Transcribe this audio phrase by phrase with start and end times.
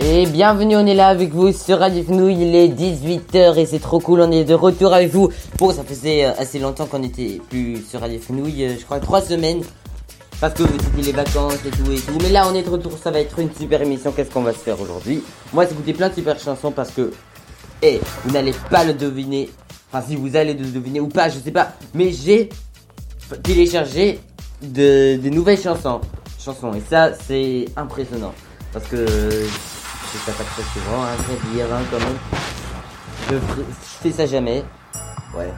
[0.00, 3.78] Et bienvenue, on est là avec vous sur Radio Fenouil, il est 18h et c'est
[3.78, 5.30] trop cool, on est de retour avec vous.
[5.58, 9.00] Bon, ça faisait euh, assez longtemps qu'on était plus sur Radio Fenouil, euh, je crois
[9.00, 9.62] 3 semaines,
[10.40, 12.18] parce que c'était les vacances et tout et tout.
[12.20, 14.52] Mais là, on est de retour, ça va être une super émission, qu'est-ce qu'on va
[14.52, 15.22] se faire aujourd'hui?
[15.52, 17.12] Moi, j'ai écouté plein de super chansons parce que,
[17.82, 19.50] eh, vous n'allez pas le deviner,
[19.92, 22.48] enfin si vous allez le deviner ou pas, je sais pas, mais j'ai
[23.42, 24.18] téléchargé
[24.62, 26.00] de, de nouvelles chansons,
[26.42, 28.32] chansons, et ça, c'est impressionnant,
[28.72, 29.06] parce que
[30.12, 32.18] je fais ça pas très souvent, hein, très dire, hein, quand même.
[33.28, 33.62] Je, je
[34.02, 34.64] fais ça jamais.
[35.34, 35.50] Ouais.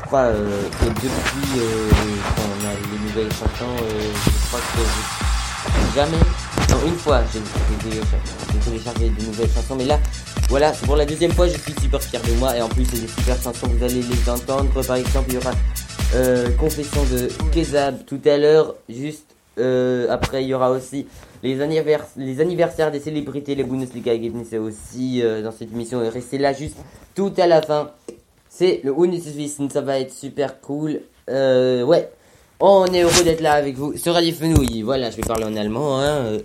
[0.00, 1.88] Je crois euh, que depuis euh,
[2.36, 6.18] qu'on a les nouvelles chansons, euh, je crois que jamais.
[6.70, 7.40] Non, une fois, j'ai
[8.64, 9.98] téléchargé, de nouvelles chansons, mais là,
[10.48, 13.00] voilà, pour la deuxième fois, je suis super fier de moi, et en plus, c'est
[13.00, 14.82] des super chansons, vous allez les entendre.
[14.82, 15.52] Par exemple, il y aura
[16.14, 21.06] euh, Confession de Kezab tout à l'heure, juste euh, après, il y aura aussi
[21.42, 26.02] les, annivers- les anniversaires des célébrités, les Bundesliga-Ergebnisse aussi euh, dans cette émission.
[26.02, 26.76] Et restez là juste
[27.14, 27.90] tout à la fin.
[28.48, 31.00] C'est le Bundeswissen, ça va être super cool.
[31.28, 32.08] Euh, ouais,
[32.60, 34.82] on est heureux d'être là avec vous sur Radio Fenouil.
[34.82, 35.98] Voilà, je vais parler en allemand.
[36.00, 36.38] Hein.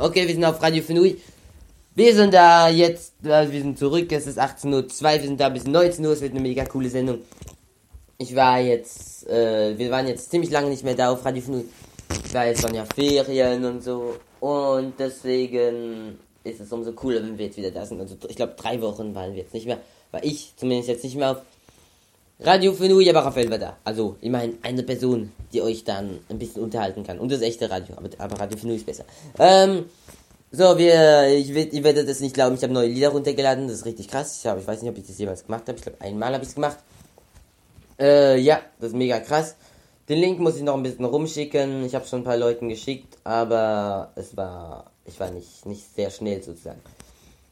[0.00, 1.16] Ok, wir sind auf Radio Fenouil.
[1.94, 5.64] Wir sind da jetzt, wir sind zurück, es ist 18.02 Uhr, wir sind da bis
[5.66, 7.20] 19 Uhr, es wird eine mega coole Sendung.
[8.18, 11.64] Ich war jetzt, äh, wir waren jetzt ziemlich lange nicht mehr da auf Radio Fenouil.
[12.36, 14.16] Weil es waren ja Ferien und so.
[14.40, 17.98] Und deswegen ist es umso cooler, wenn wir jetzt wieder da sind.
[17.98, 19.78] Also ich glaube, drei Wochen waren wir jetzt nicht mehr.
[20.10, 21.38] War ich zumindest jetzt nicht mehr auf
[22.40, 23.78] Radio Fenouil, aber Raphael war da.
[23.84, 27.18] Also immerhin eine Person, die euch dann ein bisschen unterhalten kann.
[27.18, 27.96] Und das echte Radio.
[27.96, 29.06] Aber, aber Radio Fenouil ist besser.
[29.38, 29.86] Ähm,
[30.52, 33.66] so, wir, ich, ihr werdet es nicht glauben, ich habe neue Lieder runtergeladen.
[33.66, 34.40] Das ist richtig krass.
[34.40, 35.78] Ich, hab, ich weiß nicht, ob ich das jemals gemacht habe.
[35.78, 36.76] Ich glaube, einmal habe ich es gemacht.
[37.98, 39.56] Äh, ja, das ist mega krass.
[40.08, 41.84] Den Link muss ich noch ein bisschen rumschicken.
[41.84, 46.10] Ich habe schon ein paar Leuten geschickt, aber es war, ich war nicht, nicht sehr
[46.10, 46.80] schnell sozusagen.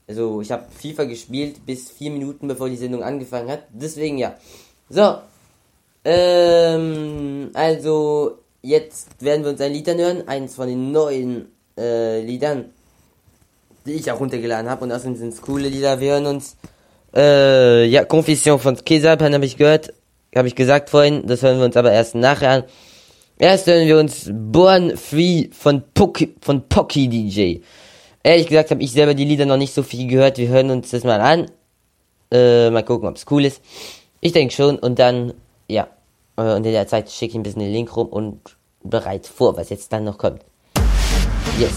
[0.06, 3.64] Also ich habe FIFA gespielt bis vier Minuten bevor die Sendung angefangen hat.
[3.72, 4.36] Deswegen ja.
[4.88, 5.16] So.
[6.04, 10.28] Ähm, also jetzt werden wir uns ein Lied anhören.
[10.28, 12.66] Eins von den neuen äh, Liedern,
[13.84, 14.84] die ich auch runtergeladen habe.
[14.84, 15.98] Und außerdem sind es coole Lieder.
[15.98, 16.56] Wir hören uns
[17.16, 19.92] äh, ja, Confession von Kesapan habe ich gehört.
[20.34, 21.26] Habe ich gesagt vorhin.
[21.26, 22.64] Das hören wir uns aber erst nachher an.
[23.38, 27.60] Erst hören wir uns Born Free von Poki, von Pocky DJ.
[28.22, 30.38] Ehrlich gesagt habe ich selber die Lieder noch nicht so viel gehört.
[30.38, 31.50] Wir hören uns das mal an.
[32.32, 33.60] Äh, mal gucken, ob es cool ist.
[34.20, 34.78] Ich denke schon.
[34.78, 35.34] Und dann,
[35.68, 35.88] ja.
[36.36, 38.40] Äh, und in der Zeit schicke ich ein bisschen den Link rum und
[38.82, 40.42] bereit vor, was jetzt dann noch kommt.
[41.58, 41.72] Yes.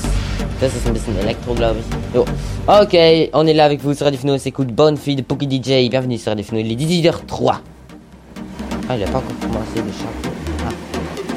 [0.59, 2.15] Das ist ein bisschen Elektro, glaube ich.
[2.15, 2.25] Jo.
[2.65, 2.93] Ok,
[3.33, 5.89] on est là avec vous sur Radio Fino, on s'écoute Bonne Fille de Poki DJ.
[5.89, 7.76] Bienvenue sur Radio Fino, il est 18h03.
[8.89, 10.29] Ah, il a pas encore commencé de chanter.
[10.65, 10.69] Ah.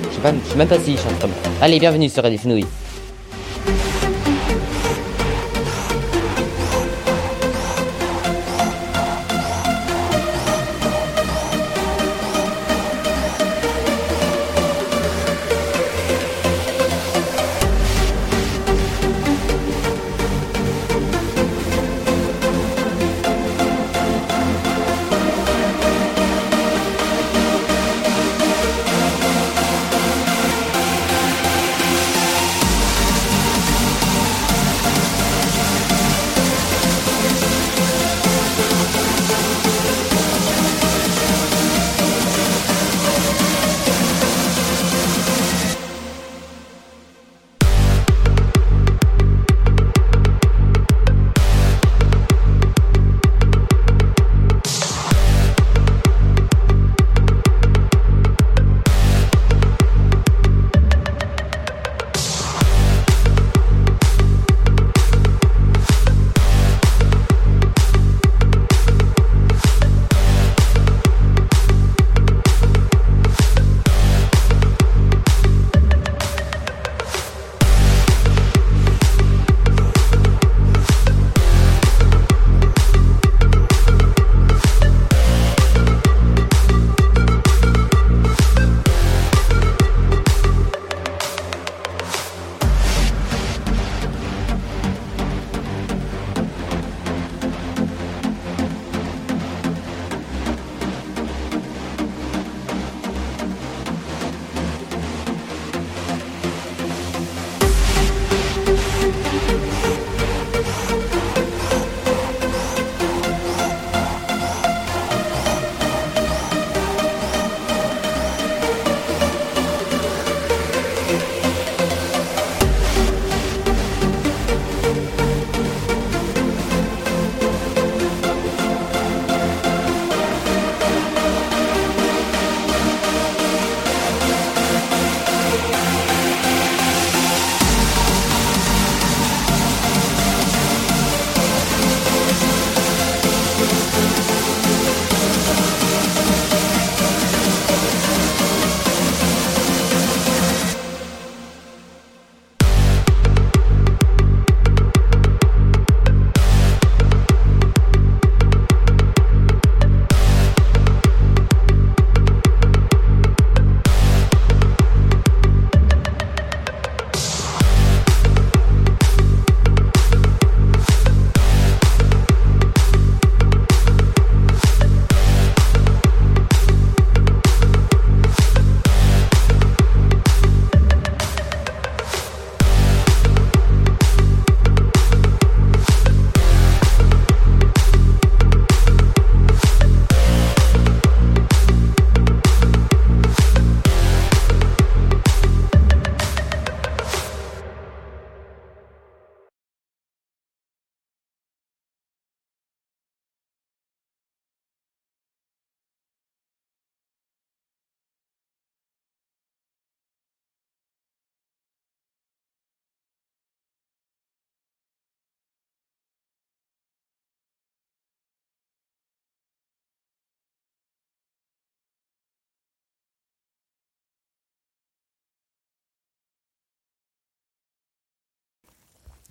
[0.08, 1.32] Je sais même pas s'il chante comme.
[1.60, 2.64] Allez, bienvenue sur Radio Fenouil.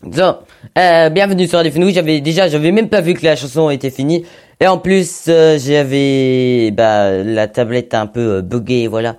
[0.01, 0.23] So,
[0.77, 1.93] euh, bienvenue sur Radio Fenouille.
[1.93, 4.25] J'avais déjà, j'avais même pas vu que la chanson était finie.
[4.61, 9.17] Et en plus, euh, j'avais, bah, la tablette un peu euh, buggée, voilà.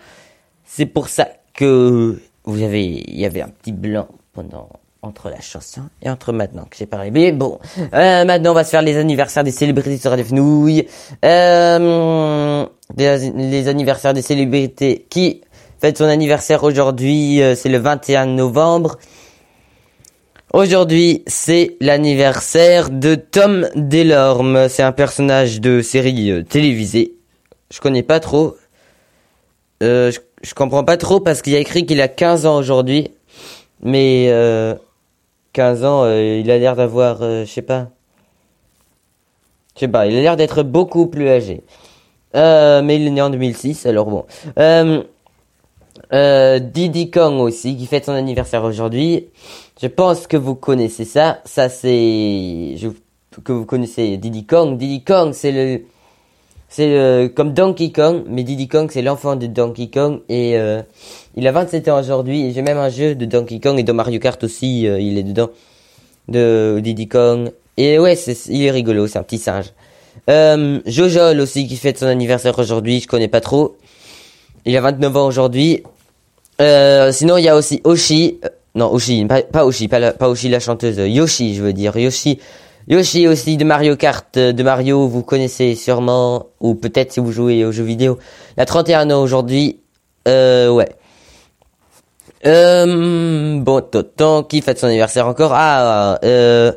[0.65, 4.71] C'est pour ça que vous avez, il y avait un petit blanc pendant
[5.03, 7.11] entre la chanson et entre maintenant que j'ai parlé.
[7.11, 10.87] Mais bon, euh, maintenant on va se faire les anniversaires des célébrités sur Radio Fenouille.
[11.25, 12.67] Euh,
[12.97, 15.43] les, les anniversaires des célébrités qui
[15.79, 18.97] fête son anniversaire aujourd'hui, euh, c'est le 21 novembre.
[20.53, 24.69] Aujourd'hui, c'est l'anniversaire de Tom Delorme.
[24.69, 27.15] C'est un personnage de série euh, télévisée.
[27.71, 28.57] Je connais pas trop.
[29.85, 30.11] Euh,
[30.43, 33.13] je, comprends pas trop parce qu'il y a écrit qu'il a 15 ans aujourd'hui.
[33.85, 34.75] Mais euh,
[35.53, 37.87] 15 ans, euh, il a l'air d'avoir, euh, je sais pas.
[39.77, 41.63] Je sais pas, il a l'air d'être beaucoup plus âgé.
[42.35, 44.27] Mais il est né en 2006, alors bon.
[46.13, 49.29] Diddy Kong aussi, qui fête son anniversaire aujourd'hui.
[49.83, 51.41] Je pense que vous connaissez ça.
[51.45, 52.77] Ça, c'est...
[52.77, 52.89] je-
[53.45, 54.77] Que vous connaissez Diddy Kong.
[54.77, 55.83] Diddy Kong, c'est le...
[56.69, 60.21] C'est le- comme Donkey Kong, mais Diddy Kong, c'est l'enfant de Donkey Kong.
[60.29, 60.83] Et euh,
[61.37, 62.47] il a 27 ans aujourd'hui.
[62.47, 63.79] Et j'ai même un jeu de Donkey Kong.
[63.79, 65.49] Et dans Mario Kart aussi, euh, il est dedans.
[66.29, 67.51] De Diddy Kong.
[67.77, 69.73] Et ouais, c'est, il est rigolo, c'est un petit singe.
[70.29, 70.81] Euh,
[71.41, 73.01] aussi, qui fête son anniversaire aujourd'hui.
[73.01, 73.77] Je connais pas trop.
[74.67, 75.83] Il a 29 ans aujourd'hui.
[76.61, 78.39] Euh, sinon, il y a aussi Oshi.
[78.75, 80.97] Non, Oshi, pas, pas pas, la- la chanteuse.
[80.99, 81.97] Yoshi, je veux dire.
[81.97, 82.39] Yoshi.
[82.89, 87.31] Yoshi aussi de Mario Kart, euh, de Mario, vous connaissez sûrement, ou peut-être si vous
[87.31, 88.19] jouez aux jeux vidéo.
[88.57, 89.81] Il a 31 ans aujourd'hui.
[90.27, 90.89] Euh, ouais.
[92.47, 96.73] Euh, bon, Toton, qui fête son anniversaire encore Ah, euh,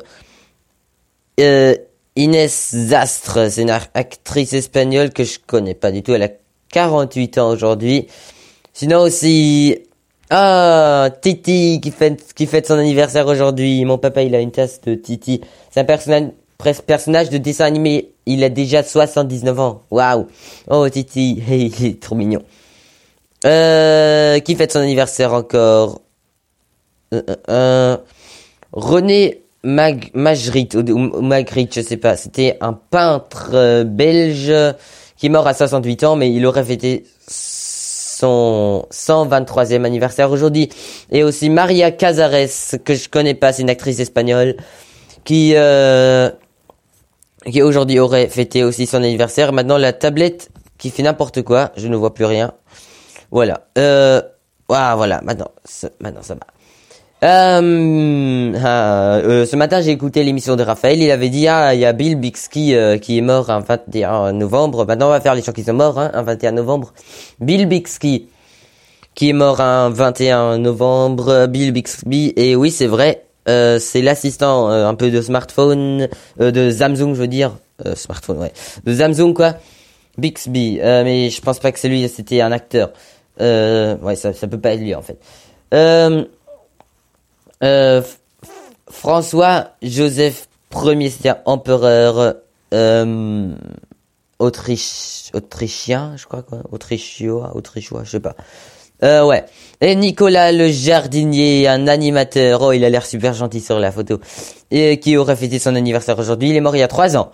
[1.40, 1.74] euh,
[2.16, 6.12] Inès Zastre, c'est une actrice espagnole que je connais pas du tout.
[6.12, 6.30] Elle a
[6.70, 8.06] 48 ans aujourd'hui.
[8.72, 9.78] Sinon aussi,
[10.36, 13.84] ah, Titi qui fête, son anniversaire aujourd'hui.
[13.84, 15.40] Mon papa, il a une tasse de Titi.
[15.70, 18.10] C'est un personnage, de dessin animé.
[18.26, 19.82] Il a déjà 79 ans.
[19.92, 20.26] Waouh.
[20.68, 21.40] Oh, Titi.
[21.48, 22.42] Il est trop mignon.
[23.46, 26.00] Euh, qui fête son anniversaire encore?
[27.12, 27.96] Euh, euh,
[28.72, 32.16] René Mag Magritte, ou, Magritte, je sais pas.
[32.16, 34.52] C'était un peintre belge
[35.16, 37.04] qui est mort à 68 ans, mais il aurait fêté
[38.24, 40.70] son 123e anniversaire aujourd'hui.
[41.10, 44.56] Et aussi Maria Cazares, que je connais pas, c'est une actrice espagnole,
[45.24, 46.30] qui, euh,
[47.50, 49.52] qui aujourd'hui aurait fêté aussi son anniversaire.
[49.52, 52.52] Maintenant, la tablette qui fait n'importe quoi, je ne vois plus rien.
[53.30, 53.66] Voilà.
[53.78, 54.22] Euh,
[54.70, 55.50] ah, voilà, maintenant,
[56.00, 56.46] maintenant ça va.
[57.24, 61.00] Euh, ah, euh, ce matin, j'ai écouté l'émission de Raphaël.
[61.00, 64.32] Il avait dit, ah, il y a Bill Bixby euh, qui est mort un 21
[64.32, 64.84] novembre.
[64.84, 66.92] Maintenant, on va faire les gens qui sont morts, hein, un 21 novembre.
[67.40, 68.28] Bill Bixby,
[69.14, 71.46] qui est mort un 21 novembre.
[71.46, 72.34] Bill Bixby.
[72.36, 77.28] Et oui, c'est vrai, euh, c'est l'assistant un peu de smartphone, de Samsung, je veux
[77.28, 77.52] dire.
[77.94, 78.52] Smartphone, ouais.
[78.84, 79.54] De Samsung, quoi.
[80.18, 80.78] Bixby.
[80.82, 82.92] Mais je pense pas que c'est lui, c'était un acteur.
[83.40, 85.18] Ouais, ça, ça peut pas être lui, en fait.
[85.72, 86.24] Euh,
[87.64, 88.02] euh,
[88.88, 92.34] François Joseph Ier, un empereur
[92.72, 93.54] euh,
[94.38, 98.34] autrichien, je crois quoi, autrichiois, autrichois, je sais pas.
[99.02, 99.44] Euh, ouais.
[99.80, 102.62] Et Nicolas le jardinier, un animateur.
[102.62, 104.20] Oh, il a l'air super gentil sur la photo.
[104.70, 106.50] Et qui aurait fêté son anniversaire aujourd'hui?
[106.50, 107.30] Il est mort il y a trois ans.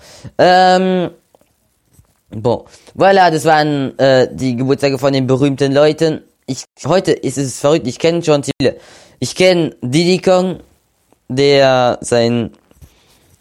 [2.33, 6.23] Bon, voilà, das waren äh, die Geburtstage von den berühmten Leuten.
[6.47, 8.77] Ich, heute ist es verrückt, ich kenne schon viele.
[9.23, 10.61] Ich kenne Diddy Kong,
[11.29, 12.53] der seinen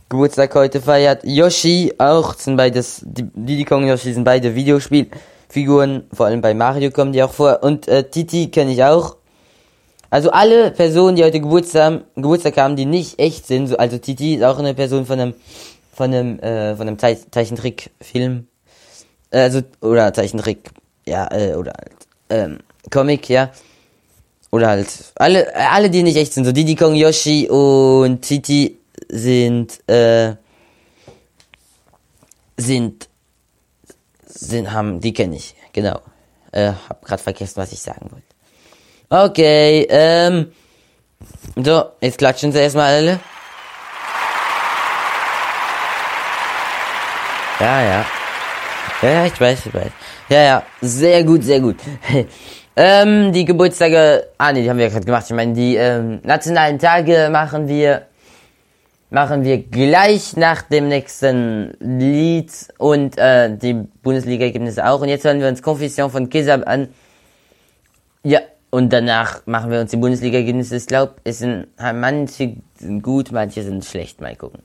[0.09, 1.24] Geburtstag heute feiert.
[1.24, 6.91] Yoshi auch, sind beides, Diddy Kong und Yoshi sind beide Videospielfiguren, vor allem bei Mario
[6.91, 7.63] kommen die auch vor.
[7.63, 9.15] Und äh, Titi kenne ich auch.
[10.09, 13.98] Also alle Personen, die heute Geburtstag haben, Geburtstag haben, die nicht echt sind, so, also
[14.00, 15.33] Titi ist auch eine Person von einem,
[15.93, 18.48] von einem, äh, von einem Zei- Zeichentrickfilm.
[19.31, 20.71] Äh, Also, oder Zeichentrick,
[21.05, 21.71] ja, äh, oder
[22.29, 22.59] ähm,
[22.91, 23.51] Comic, ja.
[24.51, 28.77] Oder halt, alle, alle, die nicht echt sind, so Diddy Kong, Yoshi und Titi
[29.08, 30.34] sind, äh,
[32.58, 33.08] sind,
[34.25, 36.01] sind, haben, die kenne ich, genau.
[36.51, 38.25] Äh, hab grad vergessen, was ich sagen wollte.
[39.32, 40.51] Okay, ähm,
[41.56, 43.20] so, jetzt klatschen sie erstmal alle.
[47.60, 48.06] Ja, ja.
[49.01, 49.91] Ja, ja, ich weiß, ich weiß.
[50.29, 51.77] Ja, ja, sehr gut, sehr gut.
[52.81, 55.25] ähm, die Geburtstage, ah nee, die haben wir ja gerade gemacht.
[55.27, 58.03] Ich meine, die ähm, nationalen Tage machen wir,
[59.09, 65.01] machen wir gleich nach dem nächsten Lied und äh, die Bundesliga-Ergebnisse auch.
[65.01, 66.88] Und jetzt hören wir uns Confession von Kesab an.
[68.24, 68.39] Ja,
[68.71, 70.77] Und danach machen wir uns die Bundesliga-Ergebnisse.
[70.77, 74.21] Ich glaube, es sind manche sind gut, manche sind schlecht.
[74.21, 74.62] Mal gucken.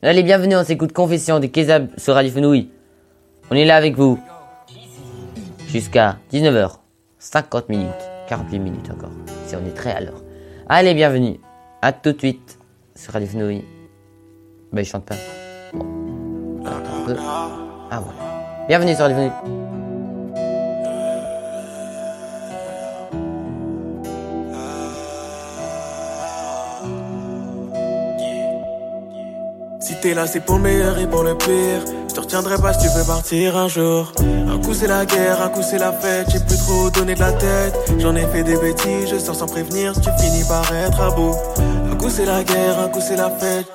[0.00, 2.70] Allez, bienvenue, on s'écoute Confession de Kezab sur Radio Fenouille.
[3.50, 4.18] On est là avec vous.
[5.68, 6.81] Jusqu'à 19h.
[7.22, 8.10] 50 minutes.
[8.28, 9.12] 48 minutes encore.
[9.46, 10.20] Si on est très à l'heure.
[10.68, 11.38] Allez, bienvenue.
[11.80, 12.58] À tout de suite
[12.96, 13.64] sur Radio Fenouille.
[14.72, 15.14] Bah, il chante pas.
[15.72, 15.84] Bon.
[16.66, 17.16] Un peu.
[17.20, 18.66] Ah, voilà.
[18.66, 19.61] Bienvenue sur Radio Fenouille.
[30.02, 31.82] T'es là, c'est pour le meilleur et pour le pire.
[32.08, 34.12] Je te retiendrai pas si tu veux partir un jour.
[34.20, 36.26] Un coup c'est la guerre, un coup c'est la fête.
[36.30, 37.74] J'ai plus trop donné de la tête.
[37.98, 39.92] J'en ai fait des bêtises, je sors sans prévenir.
[39.94, 41.36] Tu finis par être à bout.
[41.90, 43.66] Un coup c'est la guerre, un coup c'est la fête.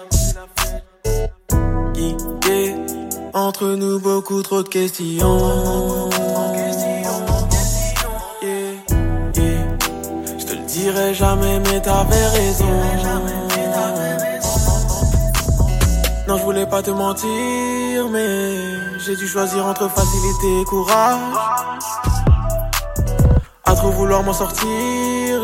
[3.34, 6.10] Entre nous beaucoup trop de questions.
[8.42, 8.50] Yeah,
[9.36, 9.78] yeah.
[10.40, 13.37] Je te le dirai jamais, mais t'avais raison.
[16.28, 21.18] Non, je voulais pas te mentir, mais j'ai dû choisir entre facilité et courage.
[23.64, 24.68] À trop vouloir m'en sortir,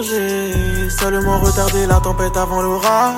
[0.01, 3.15] j'ai seulement retardé la tempête avant l'orage.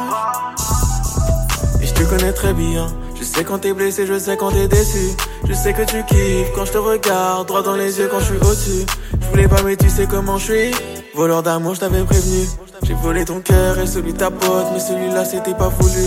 [1.81, 2.86] Et je te connais très bien.
[3.19, 5.17] Je sais quand t'es blessé, je sais quand t'es déçu.
[5.48, 8.25] Je sais que tu kiffes quand je te regarde droit dans les yeux quand je
[8.25, 8.86] suis au-dessus.
[9.19, 10.72] Je voulais pas, mais tu sais comment je suis.
[11.15, 12.45] Voleur d'amour, je t'avais prévenu.
[12.84, 16.05] J'ai volé ton cœur et celui de ta pote, mais celui-là c'était pas voulu.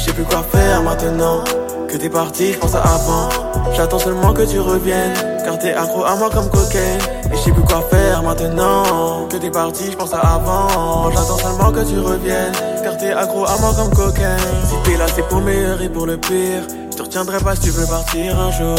[0.00, 1.44] Je sais plus quoi faire maintenant
[1.86, 3.28] que t'es parti, je pense à avant.
[3.76, 5.12] J'attends seulement que tu reviennes,
[5.44, 6.98] car t'es accro à moi comme cocaine.
[7.30, 11.10] Et je sais plus quoi faire maintenant que t'es parti, je pense à avant.
[11.10, 14.38] J'attends seulement que tu reviennes, car t'es accro à moi comme cocaine.
[14.70, 16.62] Si t'es là, c'est pour le meilleur et pour le pire.
[16.92, 18.78] Je te retiendrai pas si tu veux partir un jour.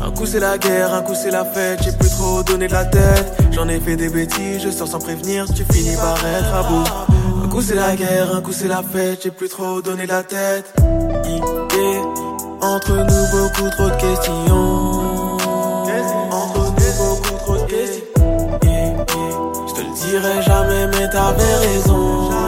[0.00, 2.72] Un coup c'est la guerre, un coup c'est la fête, j'ai plus trop donné de
[2.72, 3.36] la tête.
[3.50, 6.84] J'en ai fait des bêtises, je sors sans prévenir, tu finis par être à bout.
[7.60, 10.72] Coup c'est la guerre, un coup c'est la fête, j'ai plus trop donné la tête.
[12.62, 15.36] Entre nous beaucoup trop de questions.
[16.30, 18.04] Entre nous beaucoup trop de questions.
[18.64, 19.04] Yeah, yeah.
[19.68, 22.39] Je te le dirai jamais, mais t'avais raison.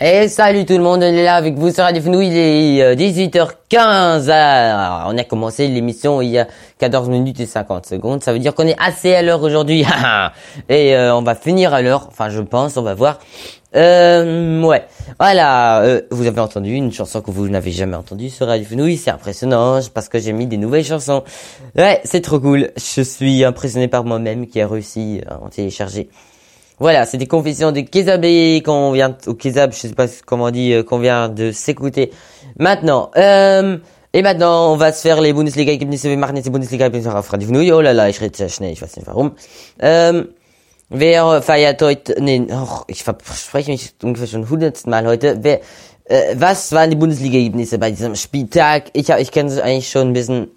[0.00, 2.82] Et salut tout le monde, on est là avec vous sur Radio Fenouille, il est
[2.82, 4.30] euh, 18h15.
[4.30, 6.46] Alors, on a commencé l'émission il y a
[6.78, 9.84] 14 minutes et 50 secondes, ça veut dire qu'on est assez à l'heure aujourd'hui.
[10.68, 13.18] et euh, on va finir à l'heure, enfin je pense, on va voir.
[13.74, 14.84] Euh, ouais,
[15.18, 18.98] voilà, euh, vous avez entendu une chanson que vous n'avez jamais entendue sur Radio Fenouille,
[18.98, 21.24] c'est impressionnant parce que j'ai mis des nouvelles chansons.
[21.76, 26.08] Ouais, c'est trop cool, je suis impressionné par moi-même qui a réussi à en télécharger.
[26.80, 30.50] Voilà, c'est des confessions de Kezabé qu'on vient, ou Kezab, je sais pas comment on
[30.50, 32.12] dit, euh, qu'on vient de s'écouter.
[32.56, 33.78] Maintenant, euh,
[34.12, 35.72] et maintenant, on va se faire les Bundesliga
[36.16, 36.88] machen jetzt die Bundesliga.
[37.74, 39.32] Oh la la, ich rede sehr schnell, ich weiß nicht warum.
[39.80, 40.28] Ähm,
[40.88, 45.38] wer feiert heute, nee, och, ich verspreche mich ungefähr schon hundertsten Mal heute.
[45.42, 45.60] Wer,
[46.04, 48.84] äh, was waren die Bundesliga Ergebnisse bei diesem Spieltag?
[48.94, 50.48] Ich, ich kenne es eigentlich schon ein bisschen,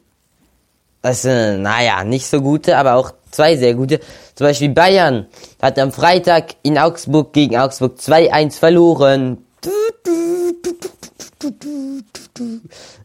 [1.02, 4.00] das sind, naja, nicht so gute, aber auch zwei sehr gute.
[4.36, 5.28] Zum Beispiel Bayern
[5.62, 9.46] hat am Freitag in Augsburg gegen Augsburg 2-1 verloren.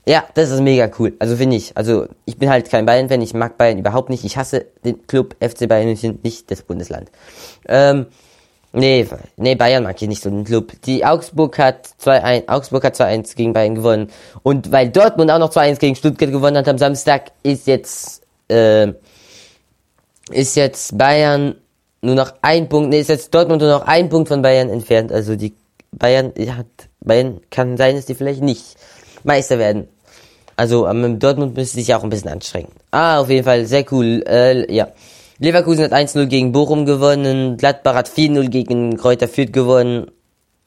[0.07, 1.15] Ja, das ist mega cool.
[1.19, 1.77] Also finde ich.
[1.77, 4.25] Also ich bin halt kein Bayern-Fan, ich mag Bayern überhaupt nicht.
[4.25, 7.11] Ich hasse den Club FC Bayern München, nicht das Bundesland.
[7.67, 8.07] Ähm,
[8.77, 9.07] nee,
[9.37, 10.73] nee, Bayern mag ich nicht so den Club.
[10.85, 14.11] Die Augsburg hat 2-1, Augsburg hat 2-1 gegen Bayern gewonnen.
[14.43, 18.93] Und weil Dortmund auch noch 2-1 gegen Stuttgart gewonnen hat am Samstag, ist jetzt, äh,
[20.31, 21.57] ist jetzt Bayern
[22.03, 25.11] nur noch ein Punkt, nee, ist jetzt Dortmund nur noch ein Punkt von Bayern entfernt.
[25.13, 25.55] Also die
[25.93, 26.67] Bayern hat,
[27.01, 28.77] Bayern kann sein, dass die vielleicht nicht
[29.25, 29.89] Meister werden.
[30.57, 32.73] Also am Dortmund müsste sich auch ein bisschen anstrengen.
[32.91, 34.25] Ah, auf jeden Fall, sehr cool.
[34.27, 34.89] Äh, ja.
[35.39, 40.11] Leverkusen hat 1-0 gegen Bochum gewonnen, Gladbach hat 4-0 gegen Kräuter Fürth gewonnen.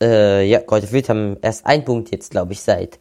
[0.01, 2.99] Äh, ja, Kräuter Fürth haben erst einen Punkt jetzt, glaube ich, seit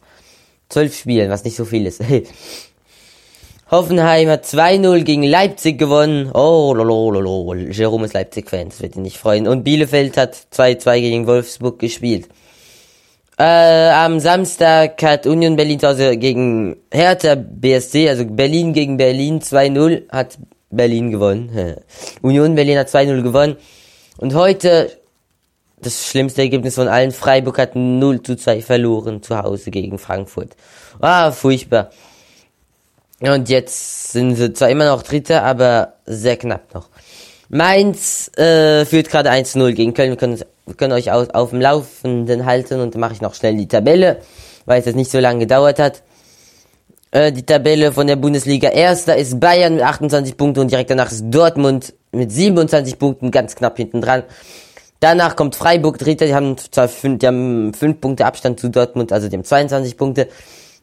[0.67, 2.01] zwölf Spielen, was nicht so viel ist.
[3.71, 6.31] Hoffenheim hat 2-0 gegen Leipzig gewonnen.
[6.33, 7.53] Oh, lolololo.
[7.53, 9.47] Jerome ist Leipzig-Fan, das wird ihn nicht freuen.
[9.47, 12.29] Und Bielefeld hat 2-2 gegen Wolfsburg gespielt.
[13.37, 19.39] Äh, am Samstag hat Union Berlin zu Hause gegen Hertha BSC, also Berlin gegen Berlin
[19.39, 21.77] 2-0, hat Berlin gewonnen.
[22.21, 23.57] Union Berlin hat 2-0 gewonnen.
[24.17, 24.91] Und heute,
[25.81, 30.55] das schlimmste Ergebnis von allen, Freiburg hat 0 zu 2 verloren zu Hause gegen Frankfurt.
[30.99, 31.89] Ah, furchtbar.
[33.21, 36.89] Und jetzt sind sie zwar immer noch Dritter, aber sehr knapp noch.
[37.49, 40.11] Mainz äh, führt gerade 1-0 gegen Köln.
[40.11, 40.39] Wir können,
[40.77, 44.21] können euch auf, auf dem Laufenden halten und mache ich noch schnell die Tabelle,
[44.65, 46.03] weil es jetzt nicht so lange gedauert hat.
[47.11, 48.69] Äh, die Tabelle von der Bundesliga.
[48.69, 53.55] Erster ist Bayern mit 28 Punkten und direkt danach ist Dortmund mit 27 Punkten ganz
[53.55, 54.23] knapp hinten dran.
[54.99, 57.21] Danach kommt Freiburg, Dritter, die haben zwar fünf,
[58.01, 60.27] Punkte Abstand zu Dortmund, also die haben 22 Punkte.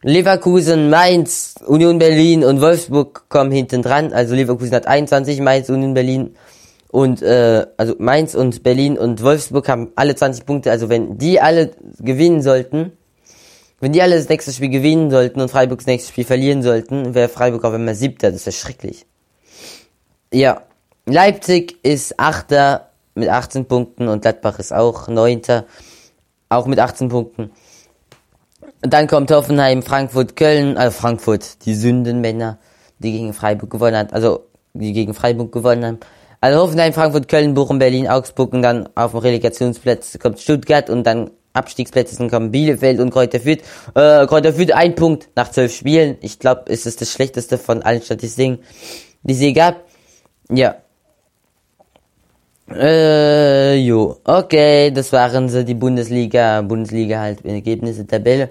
[0.03, 4.13] Leverkusen, Mainz, Union Berlin und Wolfsburg kommen hinten dran.
[4.13, 6.35] Also Leverkusen hat 21, Mainz, Union Berlin
[6.89, 10.71] und äh, also Mainz und Berlin und Wolfsburg haben alle 20 Punkte.
[10.71, 12.96] Also wenn die alle gewinnen sollten,
[13.79, 17.13] wenn die alle das nächste Spiel gewinnen sollten und Freiburg das nächste Spiel verlieren sollten,
[17.13, 18.31] wäre Freiburg auf einmal siebter.
[18.31, 19.05] Das wäre schrecklich.
[20.33, 20.61] Ja,
[21.05, 25.65] Leipzig ist achter mit 18 Punkten und Gladbach ist auch neunter,
[26.49, 27.51] auch mit 18 Punkten.
[28.83, 32.59] Und dann kommt Hoffenheim, Frankfurt, Köln, also Frankfurt, die Sündenmänner,
[32.99, 35.99] die gegen Freiburg gewonnen hat, also die gegen Freiburg gewonnen haben.
[36.41, 41.03] Also Hoffenheim, Frankfurt, Köln, Bochum, Berlin, Augsburg und dann auf dem Relegationsplatz kommt Stuttgart und
[41.03, 43.63] dann Abstiegsplätze kommen Bielefeld und Kräuter Fürth.
[43.95, 46.17] Äh, Kräuter Fürth ein Punkt nach zwölf Spielen.
[46.21, 48.59] Ich glaube, ist es das schlechteste von allen Statistiken,
[49.23, 49.83] die sie gab.
[50.49, 50.75] Ja.
[52.69, 54.17] Äh, jo.
[54.23, 58.49] Okay, das waren so die Bundesliga, Bundesliga halt Ergebnisse, Tabelle.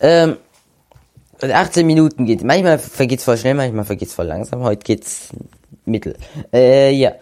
[0.00, 0.36] Ähm,
[1.42, 2.42] 18 Minuten geht.
[2.42, 4.62] Manchmal vergeht's voll schnell, manchmal vergeht's voll langsam.
[4.62, 5.30] Heute geht's
[5.84, 6.16] mittel.
[6.52, 7.12] Äh, ja.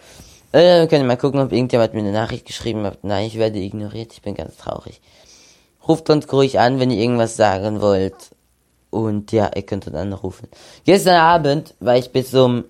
[0.52, 3.04] Äh, können wir mal gucken, ob irgendjemand mir eine Nachricht geschrieben hat.
[3.04, 4.12] Nein, ich werde ignoriert.
[4.12, 5.00] Ich bin ganz traurig.
[5.88, 8.30] Ruft uns ruhig an, wenn ihr irgendwas sagen wollt.
[8.90, 10.48] Und ja, ihr könnt uns anrufen.
[10.84, 12.64] Gestern Abend war ich bis um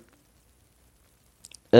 [1.73, 1.77] äh,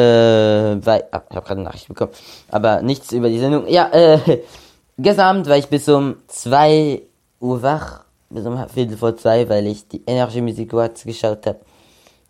[0.85, 2.11] weil, ah, ich habe gerade eine Nachricht bekommen,
[2.49, 3.67] aber nichts über die Sendung.
[3.67, 4.41] Ja, äh,
[4.97, 7.03] gestern Abend war ich bis um 2
[7.39, 11.59] Uhr wach, bis um Viertel vor zwei, weil ich die Energy Music Awards geschaut habe.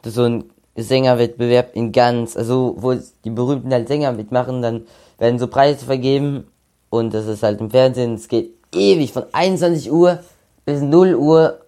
[0.02, 4.88] Das ist so ein Sängerwettbewerb in ganz, also wo die berühmten halt Sänger mitmachen, dann
[5.20, 6.48] werden so Preise vergeben
[6.90, 10.20] und das ist halt im Fernsehen, es geht ewig, von 21 Uhr
[10.66, 11.60] bis 0 Uhr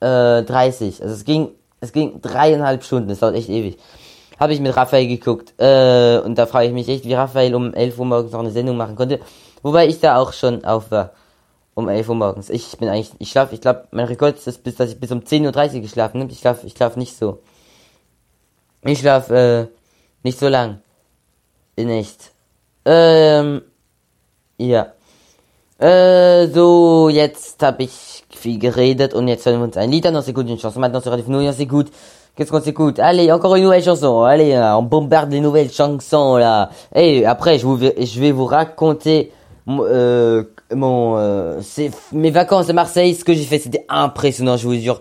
[0.00, 1.02] äh, 30.
[1.02, 1.48] Also es ging,
[1.80, 3.78] es ging dreieinhalb Stunden, das dauert echt ewig
[4.38, 5.54] habe ich mit Raphael geguckt.
[5.58, 8.50] Äh, und da frage ich mich echt, wie Raphael um 11 Uhr morgens noch eine
[8.50, 9.20] Sendung machen konnte.
[9.62, 11.12] Wobei ich da auch schon auf war.
[11.74, 12.50] Um 11 Uhr morgens.
[12.50, 15.20] Ich bin eigentlich, ich schlafe, ich glaube, mein Rekord ist bis, dass ich bis um
[15.20, 16.32] 10.30 Uhr geschlafen habe.
[16.32, 17.40] Ich schlafe, ich schlafe nicht so.
[18.84, 19.66] Ich schlafe, äh,
[20.22, 20.80] nicht so lang.
[21.76, 22.32] In echt.
[22.84, 23.62] Ähm,
[24.58, 24.92] ja.
[25.78, 30.20] Äh, so, jetzt habe ich viel geredet und jetzt hören wir uns ein Lied an,
[30.22, 31.88] c'est gut, une chanson maintenant sur Radio Fenouille, c'est good.
[32.38, 33.00] Qu'est-ce qu'on s'écoute?
[33.00, 34.22] Allez, encore une nouvelle chanson.
[34.22, 36.70] Allez, on bombarde les nouvelles chansons là.
[36.94, 39.32] Et après, je, vous, je vais vous raconter
[39.68, 41.60] euh, mon, euh,
[42.12, 43.14] mes vacances à Marseille.
[43.14, 45.00] Ce que j'ai fait, c'était impressionnant, je vous jure.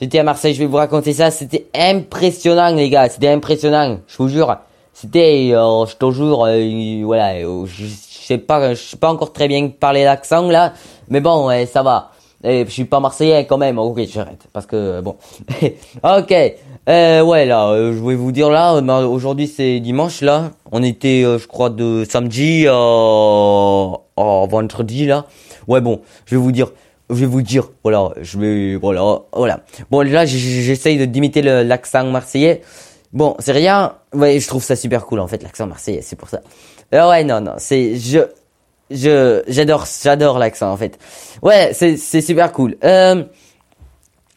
[0.00, 1.30] J'étais à Marseille, je vais vous raconter ça.
[1.30, 3.08] C'était impressionnant, les gars.
[3.08, 4.56] C'était impressionnant, je vous jure.
[4.92, 7.34] C'était, euh, je te jure, euh, voilà.
[7.36, 10.72] Euh, je, sais pas, je sais pas encore très bien parler l'accent là,
[11.08, 12.10] mais bon, ouais, ça va.
[12.44, 13.78] Et je suis pas marseillais quand même.
[13.78, 15.16] Ok, j'arrête parce que bon.
[16.04, 16.34] ok.
[16.88, 20.50] Euh, ouais, là, euh, je vais vous dire là, euh, aujourd'hui c'est dimanche là.
[20.70, 25.24] On était, euh, je crois, de samedi à, à vendredi là.
[25.66, 26.68] Ouais, bon, je vais vous dire,
[27.10, 29.60] je vais vous dire, voilà, je vais, voilà, voilà.
[29.90, 32.62] Bon, là, j'essaye d'imiter l'accent marseillais.
[33.12, 33.94] Bon, c'est rien.
[34.12, 36.40] Ouais, je trouve ça super cool en fait, l'accent marseillais, c'est pour ça.
[36.94, 38.20] Euh, ouais, non, non, c'est, je,
[38.90, 40.98] je, j'adore, j'adore l'accent en fait.
[41.42, 42.76] Ouais, c'est, c'est super cool.
[42.84, 43.24] Euh,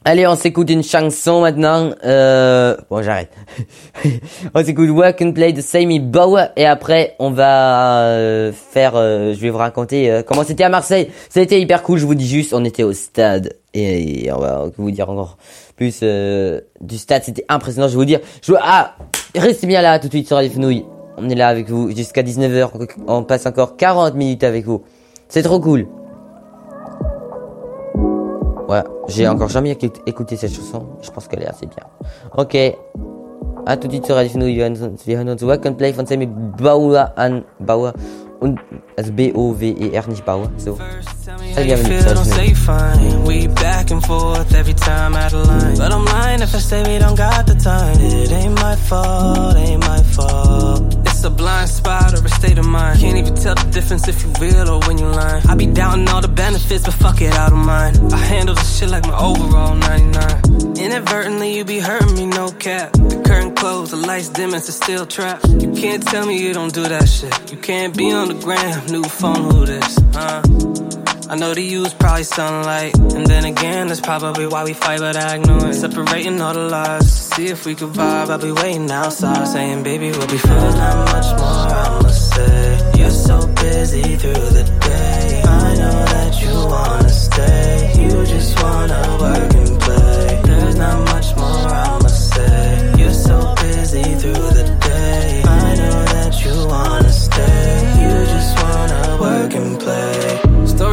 [0.06, 1.92] Allez, on s'écoute une chanson maintenant.
[2.06, 2.78] Euh...
[2.90, 3.32] Bon, j'arrête.
[4.54, 8.94] on s'écoute Work and Play de Sammy Bauer et après on va euh, faire.
[8.96, 11.10] Euh, je vais vous raconter euh, comment c'était à Marseille.
[11.28, 12.00] C'était hyper cool.
[12.00, 15.38] Je vous dis juste, on était au stade et, on va vous dire encore
[15.76, 17.24] plus du stade.
[17.26, 17.90] C'était impressionnant.
[17.90, 18.22] Je vais vous dire.
[18.42, 18.96] Je ah,
[19.36, 20.86] restez bien là tout de suite sur Radio Fenouille.
[21.18, 22.70] On est là avec vous jusqu'à 19h.
[23.06, 24.82] On passe encore 40 minutes avec vous.
[25.28, 25.88] C'est trop cool.
[28.70, 30.86] Ouais, j'ai encore jamais écouté cette chanson.
[31.02, 31.84] Je pense qu'elle est assez bien.
[32.38, 32.56] Ok.
[33.66, 34.58] À tout de suite sur Radio Fenouille.
[35.08, 37.42] Wir hören uns Work and Play von Sammy Bauer an.
[37.60, 37.94] Bauer.
[38.42, 38.60] Und,
[38.96, 40.52] also B-O-W-E-R, nicht Bauer.
[40.58, 40.78] So.
[41.56, 45.76] Très bienvenue sur Radio We back and forth every time out of line.
[45.76, 48.00] But I'm lying if I say we don't got the time.
[48.00, 51.09] It ain't my fault, ain't my fault.
[51.20, 53.02] It's a blind spot or a state of mind.
[53.02, 55.46] Can't even tell the difference if you real or when you lying.
[55.50, 58.14] I be doubting all the benefits, but fuck it, I don't mind.
[58.14, 60.78] I handle the shit like my overall 99.
[60.78, 62.94] Inadvertently, you be hurting me, no cap.
[62.94, 65.42] The curtain closed, the lights dim, it's a steel trap.
[65.60, 67.52] You can't tell me you don't do that shit.
[67.52, 70.42] You can't be on the gram, new phone, who this, huh?
[71.32, 72.98] I know to use probably sunlight.
[72.98, 75.76] And then again, that's probably why we fight, but I ignore it.
[75.76, 77.12] Separating all the lies.
[77.12, 78.30] See if we could vibe.
[78.32, 79.48] I'll be waiting outside.
[79.48, 80.76] Saying, baby, we'll be friends.
[80.76, 82.92] Not much more I must say.
[82.98, 85.44] You're so busy through the day.
[85.46, 87.94] I know that you wanna stay.
[88.02, 90.42] You just wanna work and play.
[90.46, 91.19] There's not much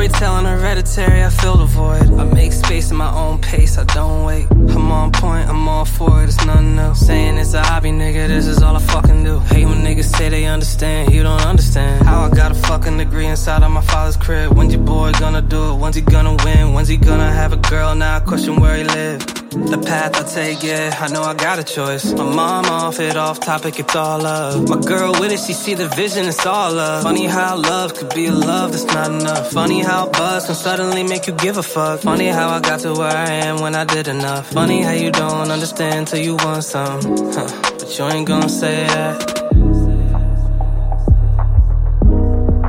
[0.07, 2.09] Storytelling hereditary, I fill the void.
[2.21, 4.47] I make space in my own pace, I don't wait.
[4.53, 6.95] I'm on point, I'm all for it, it's nothing new.
[6.95, 9.41] Saying it's a hobby, nigga, this is all I fucking do.
[9.41, 12.07] Hate when niggas say they understand, you don't understand.
[12.07, 14.57] How I got a fucking degree inside of my father's crib.
[14.57, 15.75] When's your boy gonna do it?
[15.75, 16.73] When's he gonna win?
[16.73, 17.97] When's he gonna have a girl?
[17.97, 19.46] Now I question where he live.
[19.57, 22.13] The path I take, yeah, I know I got a choice.
[22.13, 24.69] My mom off it, off topic, it's all love.
[24.69, 27.03] My girl with it, she see the vision, it's all love.
[27.03, 29.51] Funny how love could be a love that's not enough.
[29.51, 32.01] Funny how buzz can suddenly make you give a fuck.
[32.01, 34.53] Funny how I got to where I am when I did enough.
[34.53, 37.01] Funny how you don't understand till you want some.
[37.33, 37.49] Huh.
[37.79, 39.19] But you ain't gonna say that.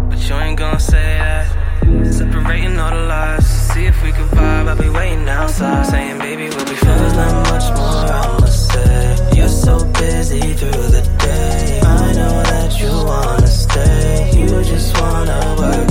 [0.10, 2.14] But you ain't gonna say that.
[2.14, 3.46] Separating all the lies.
[3.46, 4.68] See if we could vibe.
[4.68, 5.86] I'll be waiting outside.
[5.86, 6.37] Saying, baby.
[6.88, 9.38] There's not much more I must say.
[9.38, 11.82] You're so busy through the day.
[11.84, 14.32] I know that you wanna stay.
[14.40, 15.87] You just wanna work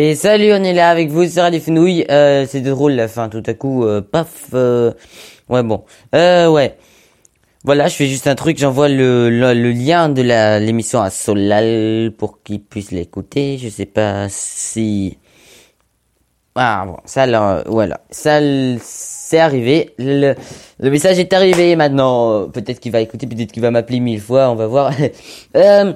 [0.00, 2.04] Et salut, on est là avec vous sur Radio Fenouille.
[2.08, 4.44] Euh, c'est drôle la fin, tout à coup, euh, paf.
[4.54, 4.92] euh,
[5.48, 5.82] Ouais, bon.
[6.14, 6.76] Euh, ouais.
[7.64, 9.28] Voilà, je fais juste un truc, j'envoie le,
[9.72, 10.22] lien de
[10.64, 13.58] l'émission à Solal pour qu'il puisse l'écouter.
[13.58, 15.18] Je sais pas si...
[16.54, 18.00] Ah bon, ça là, voilà.
[18.10, 18.38] Ça,
[18.80, 19.94] c'est arrivé.
[19.98, 20.34] Le,
[20.78, 22.48] le message est arrivé maintenant.
[22.48, 24.92] Peut-être qu'il va écouter, peut-être qu'il va m'appeler mille fois, on va voir.
[25.56, 25.92] euh,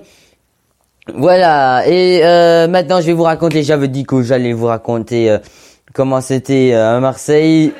[1.14, 5.38] voilà, et euh, maintenant je vais vous raconter, j'avais dit que j'allais vous raconter euh,
[5.92, 7.72] comment c'était euh, à Marseille.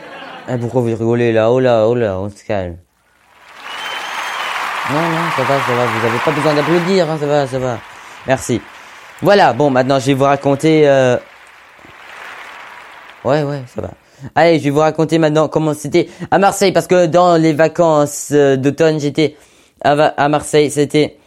[0.48, 1.52] Eh, pourquoi vous rigolez là?
[1.52, 2.78] Oh là, oh là, on se calme.
[4.90, 7.58] Non, non, ça va, ça va, vous avez pas besoin d'applaudir, hein, ça va, ça
[7.60, 7.78] va.
[8.26, 8.60] Merci.
[9.20, 10.88] Voilà, bon, maintenant je vais vous raconter...
[10.88, 11.16] euh,
[13.24, 13.90] Ouais, ouais, ça va.
[14.34, 18.30] Allez, je vais vous raconter maintenant comment c'était à Marseille, parce que dans les vacances
[18.32, 19.36] euh, d'automne, j'étais
[19.84, 21.18] à, à Marseille, c'était...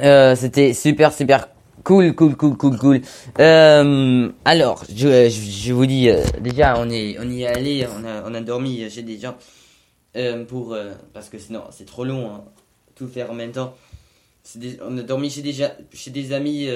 [0.00, 1.48] Euh, c'était super super
[1.84, 3.00] cool cool cool cool cool.
[3.38, 8.04] Euh, alors je, je, vous dis euh, déjà on est on y est allé on
[8.04, 8.88] a on a dormi
[9.20, 9.36] gens
[10.16, 10.76] euh, pour
[11.12, 12.44] parce que sinon c'est trop long hein,
[12.96, 13.74] tout faire en même temps.
[14.82, 15.54] On a dormi chez des
[15.92, 16.68] chez des amis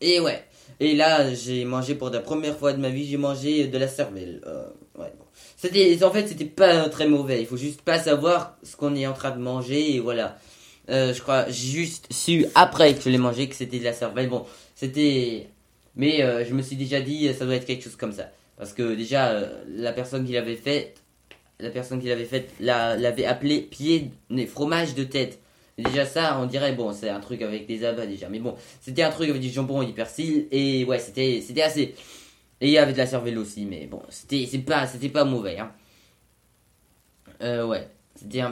[0.00, 0.42] et ouais
[0.80, 3.86] et là j'ai mangé pour la première fois de ma vie j'ai mangé de la
[3.86, 4.40] cervelle.
[4.98, 5.12] Ouais.
[5.58, 9.06] C'était en fait c'était pas très mauvais il faut juste pas savoir ce qu'on est
[9.06, 10.38] en train de manger et voilà.
[10.88, 14.28] Euh, je crois, juste su après que je l'ai mangé que c'était de la cervelle.
[14.28, 14.44] Bon,
[14.74, 15.48] c'était.
[15.96, 18.30] Mais euh, je me suis déjà dit, ça doit être quelque chose comme ça.
[18.56, 20.94] Parce que déjà, euh, la personne qui l'avait fait,
[21.58, 24.10] la personne qui l'avait fait, la- l'avait appelé pied,
[24.48, 25.40] fromage de tête.
[25.78, 28.28] Déjà, ça, on dirait, bon, c'est un truc avec des abats déjà.
[28.28, 30.46] Mais bon, c'était un truc avec du jambon et du persil.
[30.50, 31.94] Et ouais, c'était assez.
[32.60, 33.66] Et il y avait de la cervelle aussi.
[33.66, 35.58] Mais bon, c'était pas, pas mauvais.
[35.58, 35.72] Hein.
[37.42, 37.88] Euh, ouais.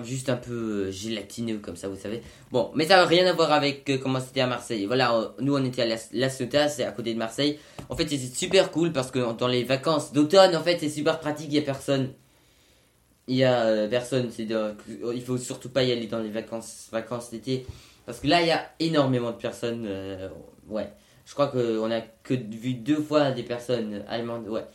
[0.03, 0.53] Juste un peu
[0.87, 2.23] euh, gélatineux comme ça, vous savez.
[2.51, 4.87] Bon, mais ça n'a rien à voir avec euh, comment c'était à Marseille.
[4.87, 7.59] Voilà, euh, nous on était à La, La Ciotat, c'est à côté de Marseille.
[7.89, 11.21] En fait, c'était super cool parce que dans les vacances d'automne, en fait, c'est super
[11.21, 12.13] pratique, il y a personne.
[13.27, 14.47] Il y a personne, c'est
[15.15, 17.65] il faut surtout pas y aller dans les vacances vacances d'été
[18.05, 19.89] parce que là il y a énormément de personnes
[20.69, 20.93] ouais.
[21.25, 24.67] Je crois que on a que vu deux fois des personnes allemandes, ouais.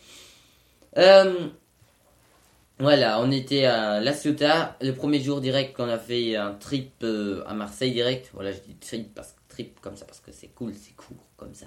[2.80, 4.78] Voilà, on était à La Ciotat.
[4.82, 8.30] Le premier jour direct qu'on a fait un trip euh, à Marseille direct.
[8.34, 11.54] Voilà, je dis trip parce trip comme ça parce que c'est cool, c'est court comme
[11.54, 11.66] ça.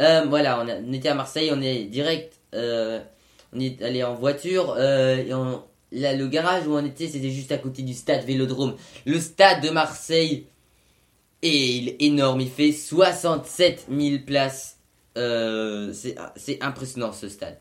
[0.00, 2.34] Euh, voilà, on, on était à Marseille, on est direct.
[2.54, 3.00] euh,
[3.54, 4.78] on est allé en voiture.
[4.78, 5.62] et on-
[5.92, 8.76] là, le garage où on était, c'était juste à côté du stade Vélodrome.
[9.06, 10.46] Le stade de Marseille
[11.42, 12.40] est il est énorme.
[12.40, 14.78] Il fait 67 000 places.
[15.14, 17.58] C'est c'est impressionnant ce stade.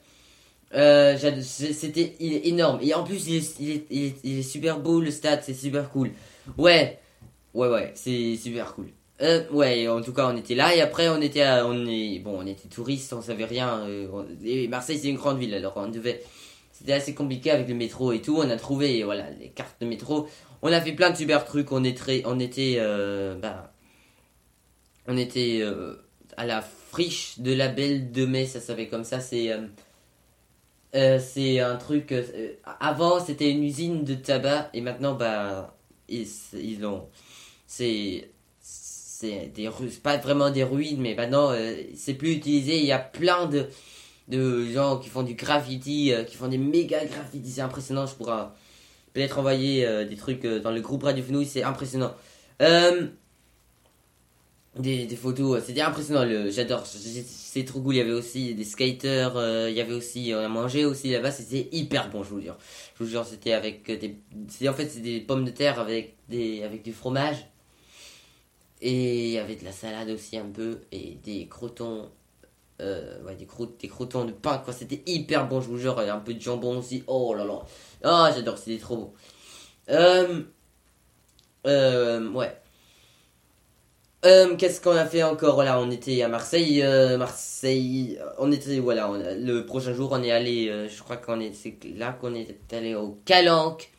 [0.74, 2.80] Euh, C'était énorme.
[2.82, 5.42] Et en plus, il est, il est, il est, super beau le stade.
[5.44, 6.12] C'est super cool.
[6.58, 7.00] Ouais,
[7.54, 8.88] ouais, ouais, c'est super cool.
[9.22, 12.18] Euh, ouais, en tout cas, on était là et après, on était, à- on est,
[12.20, 13.82] bon, on était touristes, on savait rien.
[13.88, 16.24] euh, et Marseille, c'est une grande ville, alors on devait,
[16.72, 18.38] c'était assez compliqué avec le métro et tout.
[18.38, 20.28] On a trouvé, voilà, les cartes de métro.
[20.64, 21.72] On a fait plein de super trucs.
[21.72, 23.74] On est très, on était, euh, bah,
[25.08, 25.96] on était euh,
[26.38, 29.20] à la friche de la Belle de Mai, ça s'appelle comme ça.
[29.20, 29.52] C'est,
[30.96, 32.12] euh, c'est un truc.
[32.12, 35.78] euh, avant, c'était une usine de tabac et maintenant, bah,
[36.10, 37.08] ils, ils ont,
[37.68, 39.70] c'est c'est des
[40.02, 42.80] pas vraiment des ruines mais maintenant euh, c'est plus utilisé.
[42.80, 43.68] Il y a plein de
[44.28, 47.52] de gens qui font du graffiti euh, qui font des méga graffitis.
[47.52, 48.06] C'est impressionnant.
[48.08, 48.48] Je pourrais
[49.14, 51.46] peut-être envoyer euh, des trucs dans le groupe Radio Fenouil.
[51.46, 52.14] C'est impressionnant.
[52.62, 53.08] Euh,
[54.78, 59.36] des, photos euh, c'était impressionnant j'adore c'est trop cool il y avait aussi des skaters
[59.36, 62.40] euh, il y avait aussi on a mangé aussi là-bas c'était hyper bon je vous
[62.42, 62.58] jure.
[62.98, 66.16] Je vous jure c'était avec euh, des en fait c'est des pommes de terre avec
[66.30, 67.48] des avec du fromage.
[68.82, 72.10] Et il de la salade aussi un peu et des crotons
[72.80, 73.88] des, cro- des
[74.26, 77.34] de pain quoi c'était hyper bon je vous jure un peu de jambon aussi oh
[77.36, 77.60] là là.
[78.04, 79.14] Ah j'adore c'était trop bon.
[79.90, 80.44] Euh,
[82.32, 82.61] ouais
[84.26, 85.56] euh, qu'est-ce qu'on a fait encore?
[85.56, 86.82] Voilà, on était à Marseille.
[86.84, 89.10] euh, Marseille, euh, on était voilà.
[89.10, 90.70] on le prochain jour, on est allé.
[90.70, 93.90] euh, je crois qu'on est c'est là qu'on est allé au Calanque.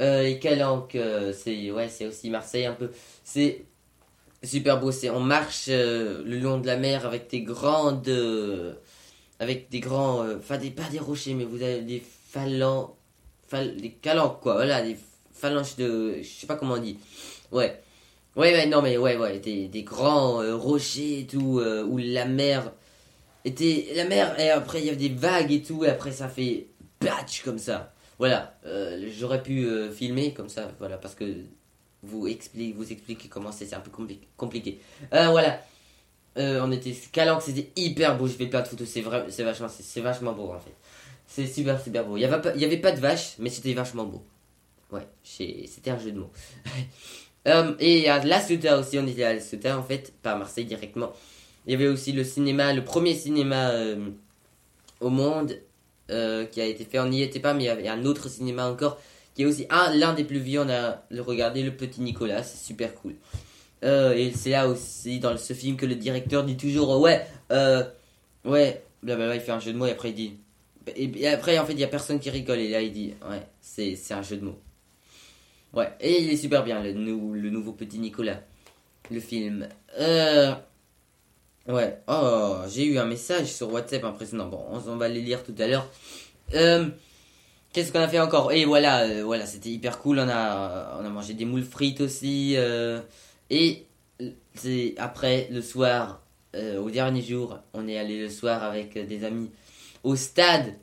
[0.00, 2.90] Euh, et Calanque, euh, c'est ouais, c'est aussi Marseille un peu.
[3.24, 3.64] C'est
[4.44, 4.92] super beau.
[4.92, 8.74] C'est on marche euh, le long de la mer avec des grandes, euh,
[9.40, 12.90] avec des grands, euh, enfin des pas des rochers, mais vous avez des phalanges,
[13.50, 14.54] phal- des calanques quoi.
[14.54, 14.96] Voilà, des
[15.34, 16.98] phalanges de, je sais pas comment on dit.
[17.52, 17.80] Ouais.
[18.36, 21.98] Ouais, ouais, non, mais ouais, ouais, des, des grands euh, rochers et tout, euh, où
[21.98, 22.72] la mer
[23.44, 23.88] était.
[23.94, 26.68] La mer, et après il y avait des vagues et tout, et après ça fait
[26.98, 27.92] patch comme ça.
[28.18, 31.24] Voilà, euh, j'aurais pu filmer comme ça, voilà, parce que
[32.02, 34.80] vous expliquez, vous expliquez comment c'est, c'est un peu compli- compliqué.
[35.10, 35.60] Voilà,
[36.36, 39.68] on était calanque, c'était hyper beau, j'ai fait plein de photos, c'est vrai, c'est vachement,
[39.68, 40.74] c'est, c'est vachement beau en fait.
[41.26, 42.16] C'est super, super beau.
[42.16, 44.22] Il y avait avait pas de vaches, mais c'était vachement beau.
[44.92, 46.30] Ouais, c'était un jeu de mots.
[47.48, 50.36] Euh, et à La Ceuta aussi, on était à La Ceuta en fait, pas à
[50.36, 51.12] Marseille directement.
[51.66, 54.10] Il y avait aussi le cinéma, le premier cinéma euh,
[55.00, 55.58] au monde
[56.10, 56.98] euh, qui a été fait.
[56.98, 58.98] On n'y était pas, mais il y avait un autre cinéma encore
[59.34, 60.60] qui est aussi un l'un des plus vieux.
[60.60, 63.14] On a regardé, le petit Nicolas, c'est super cool.
[63.84, 67.26] Euh, et c'est là aussi dans ce film que le directeur dit toujours ouais,
[68.44, 70.36] ouais, blablabla, il fait un jeu de mots et après il dit.
[70.96, 73.42] Et après en fait il y a personne qui rigole et là il dit ouais,
[73.60, 74.58] c'est c'est un jeu de mots.
[75.74, 78.40] Ouais, et il est super bien, le, nou- le nouveau petit Nicolas.
[79.10, 79.68] Le film.
[79.98, 80.54] Euh...
[81.66, 81.98] Ouais.
[82.08, 84.48] Oh, j'ai eu un message sur WhatsApp impressionnant.
[84.48, 85.88] Bon, on, va les lire tout à l'heure.
[86.54, 86.88] Euh...
[87.72, 88.52] Qu'est-ce qu'on a fait encore?
[88.52, 90.18] Et voilà, euh, voilà, c'était hyper cool.
[90.18, 92.54] On a, on a mangé des moules frites aussi.
[92.56, 93.00] euh,
[93.48, 93.86] Et
[94.54, 96.20] c'est après le soir,
[96.54, 99.50] euh, au dernier jour, on est allé le soir avec des amis
[100.04, 100.74] au stade.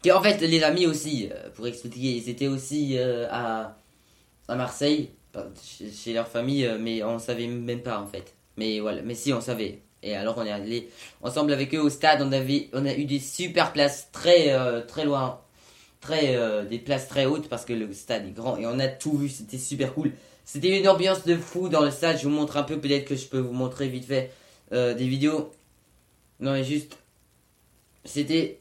[0.00, 3.76] Qui en fait, les amis aussi, pour expliquer, ils étaient aussi à
[4.48, 5.10] à Marseille,
[5.62, 8.34] chez, leur famille, euh, mais on savait même pas en fait.
[8.56, 9.80] Mais voilà, mais si on savait.
[10.02, 10.88] Et alors on est allé
[11.22, 12.22] ensemble avec eux au stade.
[12.22, 15.40] On avait, on a eu des super places très, euh, très loin,
[16.00, 18.88] très, euh, des places très hautes parce que le stade est grand et on a
[18.88, 19.28] tout vu.
[19.28, 20.12] C'était super cool.
[20.44, 22.18] C'était une ambiance de fou dans le stade.
[22.18, 22.78] Je vous montre un peu.
[22.78, 24.32] Peut-être que je peux vous montrer vite fait
[24.70, 25.52] des vidéos.
[26.40, 26.96] Non mais juste,
[28.04, 28.60] c'était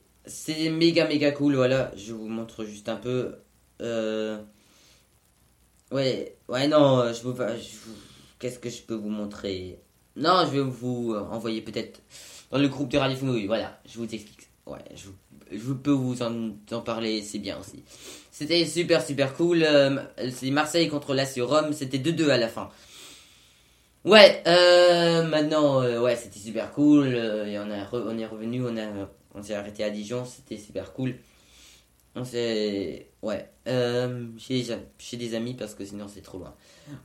[0.70, 1.56] méga méga cool.
[1.56, 3.36] Voilà, je vous montre juste un peu.
[5.92, 7.36] Ouais, ouais, non, je vous-
[8.40, 9.80] Qu'est-ce que je peux vous montrer?
[10.16, 12.02] Non, je vais vous euh, envoyer peut-être
[12.52, 13.18] dans le groupe de Radio.
[13.48, 14.48] Voilà, je vous explique.
[14.66, 15.08] Ouais, je,
[15.58, 17.84] je peux vous en, en parler, c'est bien aussi.
[18.32, 19.64] C'était super, super cool.
[19.64, 19.98] euh,
[20.32, 22.70] c'est Marseille contre Lazio Rome, c'était 2-2 à la fin.
[24.06, 27.08] Ouais, euh, maintenant, ouais, c'était super cool.
[27.16, 28.76] on, a on est revenu, on,
[29.36, 31.16] on s'est arrêté à Dijon, c'était super cool.
[32.16, 33.07] On s'est.
[33.22, 33.50] Ouais.
[33.68, 34.66] Euh, chez,
[34.98, 36.54] chez des amis parce que sinon c'est trop loin.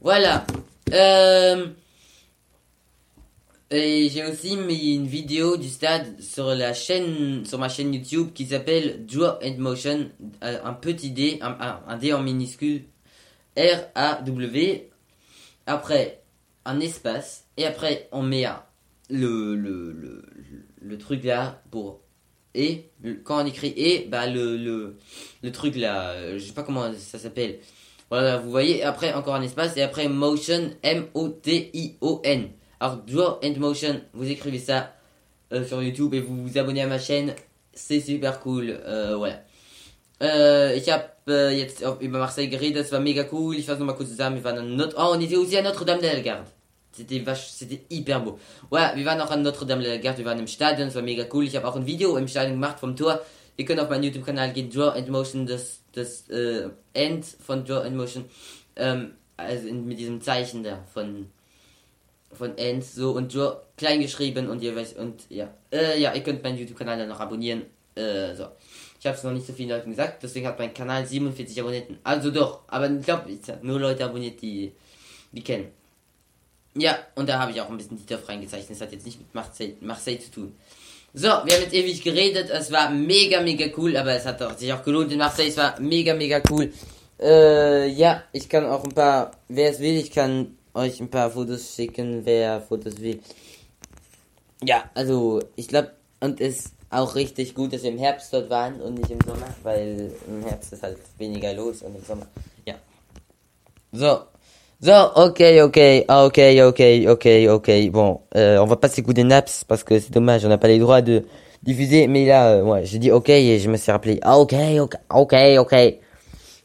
[0.00, 0.46] Voilà.
[0.92, 1.66] Euh,
[3.70, 8.32] et j'ai aussi mis une vidéo du stade sur la chaîne, sur ma chaîne YouTube
[8.34, 10.10] qui s'appelle Draw and Motion.
[10.44, 12.84] euh, Un petit D, un, D en minuscule.
[13.56, 14.90] R-A-W.
[15.66, 16.22] Après,
[16.66, 17.46] un espace.
[17.56, 18.44] Et après, on met
[19.08, 20.22] le, le, le,
[20.80, 22.01] le truc là pour
[22.54, 22.90] et
[23.24, 24.96] quand on écrit et, bah le, le,
[25.42, 27.58] le truc là, euh, je sais pas comment ça s'appelle.
[28.10, 32.48] Voilà, vous voyez, après encore un espace et après motion, M-O-T-I-O-N.
[32.80, 34.92] Alors Draw and Motion, vous écrivez ça
[35.52, 37.34] euh, sur YouTube et vous vous abonnez à ma chaîne,
[37.72, 39.40] c'est super cool, euh, voilà.
[40.22, 43.56] Äh, ich habe äh, jetzt Marseille geredet, es war mega cool.
[43.56, 44.36] Ich fasse nochmal kurz zusammen.
[44.36, 46.46] Wir waren an Notre Oh, on était aussi à Notre-Dame-de-la-Garde.
[46.92, 48.38] C'était vache, c'était hyper beau.
[48.70, 51.44] Ouais, wir waren auch an Notre-Dame-de-la-Garde, wir waren im Stadion, es war mega cool.
[51.44, 53.20] Ich habe auch ein Video im Stadion gemacht vom Tor.
[53.56, 57.86] Ihr könnt auf meinen YouTube-Kanal gehen, Draw and Motion, das, das äh, End von Draw
[57.86, 58.24] and Motion.
[58.76, 61.30] Ähm, also in, mit diesem Zeichen da von,
[62.32, 65.48] von End, so und Draw klein geschrieben und ihr weißt, und ja.
[65.72, 67.62] Äh, ja, ihr könnt meinen YouTube-Kanal dann noch abonnieren.
[67.94, 68.48] Äh, so.
[69.00, 71.98] Ich habe es noch nicht so vielen Leuten gesagt, deswegen hat mein Kanal 47 Abonnenten.
[72.04, 74.72] Also doch, aber ich glaube, es hat nur Leute abonniert, die,
[75.32, 75.72] die kennen.
[76.74, 78.70] Ja, und da habe ich auch ein bisschen die Dorf reingezeichnet.
[78.70, 80.54] Das hat jetzt nicht mit Marseille, Marseille zu tun.
[81.14, 82.48] So, wir haben jetzt ewig geredet.
[82.50, 85.48] Es war mega, mega cool, aber es hat sich auch gelohnt in Marseille.
[85.48, 86.72] Es war mega, mega cool.
[87.20, 91.30] Äh, ja, ich kann auch ein paar, wer es will, ich kann euch ein paar
[91.30, 93.20] Fotos schicken, wer Fotos will.
[94.62, 98.48] Ja, also, ich glaube, und es ist auch richtig gut, dass wir im Herbst dort
[98.48, 102.26] waren und nicht im Sommer, weil im Herbst ist halt weniger los und im Sommer,
[102.64, 102.74] ja.
[103.92, 104.22] So.
[104.84, 107.90] So, ok, ok, ah, ok, ok, ok, ok.
[107.92, 110.80] Bon, euh, on va pas s'écouter Naps parce que c'est dommage, on n'a pas les
[110.80, 111.24] droits de
[111.62, 112.08] diffuser.
[112.08, 114.18] Mais là, euh, ouais, j'ai dit ok et je me suis rappelé.
[114.22, 115.74] Ah, ok, ok, ok, ok.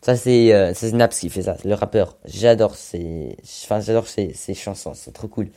[0.02, 2.18] Ça c'est euh, c'est Naps qui fait ça, le rappeur.
[2.26, 5.50] J'adore ses, enfin j'adore ses, chansons, c'est trop cool.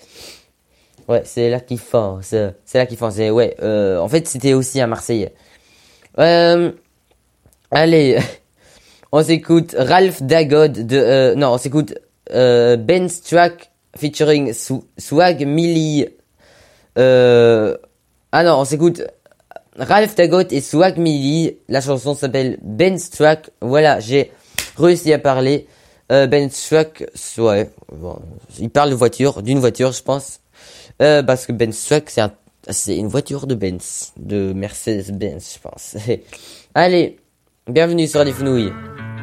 [1.08, 2.34] Ouais, c'est là qu'il fonce,
[2.66, 3.18] c'est là qu'il fonce.
[3.18, 5.30] Et ouais, euh, en fait c'était aussi à Marseille.
[6.18, 6.72] Euh,
[7.70, 8.18] allez,
[9.12, 11.94] on s'écoute Ralph Dagod de, non, on s'écoute
[12.32, 16.06] euh, Ben Strack featuring Sw- Swag Millie.
[16.98, 17.76] Euh,
[18.32, 19.02] ah non, on s'écoute
[19.76, 21.56] Ralph Dagot et Swag Millie.
[21.68, 23.50] La chanson s'appelle Ben Strack.
[23.60, 24.30] Voilà, j'ai
[24.76, 25.66] réussi à parler.
[26.12, 27.04] Euh, ben Strack,
[27.38, 28.18] ouais, bon,
[28.58, 30.40] il parle de voiture, d'une voiture, je pense.
[31.00, 32.32] Euh, parce que Ben Strack, c'est un,
[32.68, 35.96] c'est une voiture de Benz, de Mercedes-Benz, je pense.
[36.74, 37.18] Allez,
[37.68, 38.72] bienvenue sur Radio Fenouille.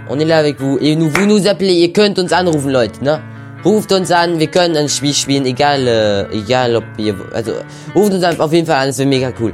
[0.10, 0.78] On est là avec vous.
[0.80, 3.20] Et nous, vous nous appelez, ihr könnt uns anrufen, Leute, ne?
[3.66, 7.54] Ruft uns an, wir können ein Spiel spielen, egal, äh, egal ob ihr, also,
[7.96, 9.54] ruft uns auf jeden Fall an, c'est méga cool.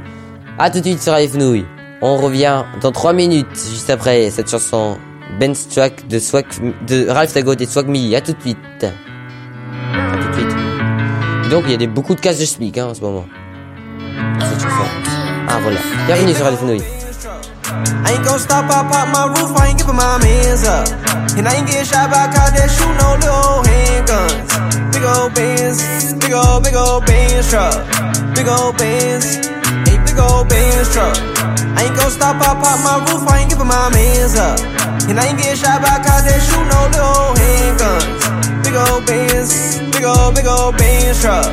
[0.58, 1.64] À tout de suite sur Fenouille.
[2.00, 4.98] On revient dans 3 minutes, juste après cette chanson
[5.40, 6.44] Ben's Track de Swag,
[6.86, 8.14] de Ralph Dagot et Swag Me.
[8.14, 8.58] À tout de suite.
[8.84, 11.50] À tout de suite.
[11.50, 13.24] Donc, il y a des, beaucoup de cases de speak, hein, en ce moment.
[14.38, 14.84] Cette chanson.
[15.48, 15.80] Ah, voilà.
[16.06, 17.03] Bienvenue sur Fenouille.
[17.66, 20.88] I ain't gon' stop, I pop my roof, I ain't giving my mans up.
[21.36, 24.92] And I ain't getting shot by a cop that shoot no little handguns.
[24.92, 27.74] Big old Benz, big old, big old Benz truck.
[28.36, 31.16] Big old Benz, a big old Benz truck.
[31.74, 34.60] I ain't gon' stop, I pop my roof, I ain't giving my mans up.
[35.08, 38.24] And I ain't getting shot by a cop that shoot no little handguns.
[38.62, 41.48] Big old Benz, big old, big old Benz truck.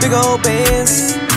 [0.00, 1.27] Big old Benz.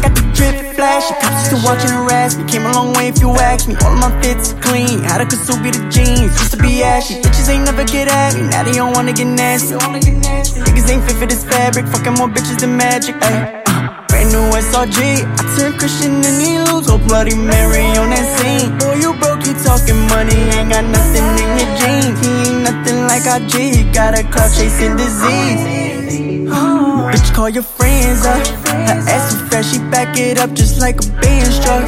[0.00, 2.44] Got the drip flash, cops still watching harass me.
[2.48, 3.76] Came a long way if you ask me.
[3.84, 5.00] All of my fits clean.
[5.04, 7.20] Had a Kasubi the jeans, used to be ashy.
[7.20, 9.74] Bitches ain't never get at me, now they don't wanna get nasty.
[9.76, 13.14] Niggas ain't fit for this fabric, fucking more bitches than magic.
[13.20, 13.60] Ay,
[14.08, 16.88] brand new SRG, I turned Christian and he lose.
[16.88, 18.78] Oh Bloody Mary on that scene.
[18.78, 22.16] Boy, you broke, you talking money, ain't got nothing in your jeans.
[22.24, 25.99] He ain't nothing like he got a clout chasing disease.
[26.50, 28.46] Bitch, call your friends up.
[28.66, 31.86] Her ass is fat, she back it up just like a Benz truck.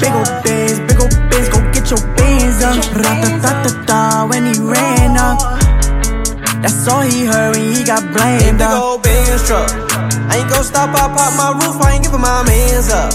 [0.00, 2.76] Big ol' Benz, big ol' Benz, go get your Benz up.
[2.94, 5.38] Ra-ta-ta-ta-ta when he ran up.
[6.62, 8.82] That's all he heard when he got blamed Big up.
[8.82, 9.70] old Benz truck.
[10.30, 13.12] I ain't gon' stop, I pop my roof, I ain't giving my mans up.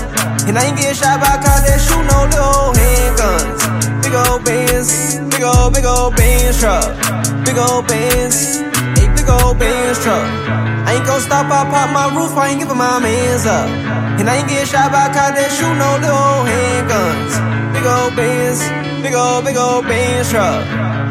[0.47, 3.59] And I ain't getting shot by a cop that shoot no little handguns.
[4.03, 6.88] Big ol' Benz, big ol' big ol' Benz truck.
[7.43, 8.63] Big ol' Benz,
[9.28, 10.23] big old Benz truck.
[10.88, 13.67] I ain't gon' stop, I pop my roof, I ain't giving my mans up.
[14.19, 17.34] And I ain't getting shot by a cop that shoot no little handguns.
[17.75, 18.63] Big old Benz,
[19.03, 20.63] big old, big old Benz truck.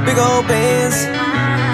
[0.09, 0.97] Big old Benz.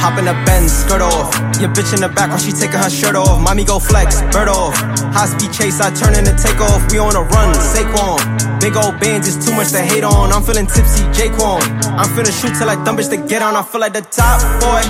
[0.02, 1.30] Hop in the Benz, skirt off.
[1.62, 3.38] Your bitch in the back while she taking her shirt off.
[3.38, 4.74] Mommy go flex, bird off.
[5.14, 6.90] High speed chase, I turn in the take off.
[6.90, 8.18] We on a run, Saquon.
[8.62, 10.30] Big old bands is too much to hate on.
[10.30, 11.58] I'm feeling tipsy, Jaquan.
[11.98, 13.56] I'm finna shoot till I dumb bitch to get on.
[13.56, 14.86] I feel like the top boy.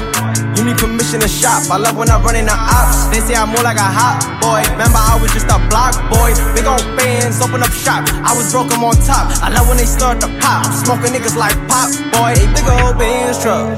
[0.60, 1.64] You need permission to shop.
[1.72, 3.08] I love when I run in the ops.
[3.08, 4.60] They say I'm more like a hot boy.
[4.76, 6.36] Remember, I was just a block boy.
[6.52, 8.04] Big old bands, open up shop.
[8.20, 9.32] I was broke, I'm on top.
[9.40, 10.68] I love when they start to pop.
[10.68, 12.36] Smoking niggas like pop boy.
[12.36, 13.72] A big old bands truck.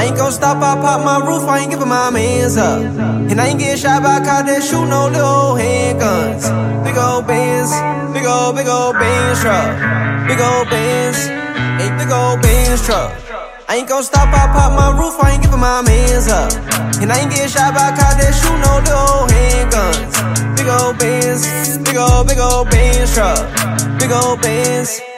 [0.00, 2.80] I ain't gon' stop, I pop my roof, I ain't giving my mans up.
[2.80, 6.48] And I ain't getting shot by a cop that shoot no little handguns.
[6.82, 7.70] Big old bands,
[8.16, 9.68] big old, big old bands truck.
[10.28, 11.18] Big old bands,
[11.80, 13.12] a big old bands truck.
[13.68, 16.52] I ain't gon' stop, I pop my roof, I ain't giving my mans up.
[17.00, 20.56] And I ain't getting shot by a cop that shoot no little handguns.
[20.56, 23.40] Big old bands, big old, big old bands truck.
[23.98, 25.13] Big old bands.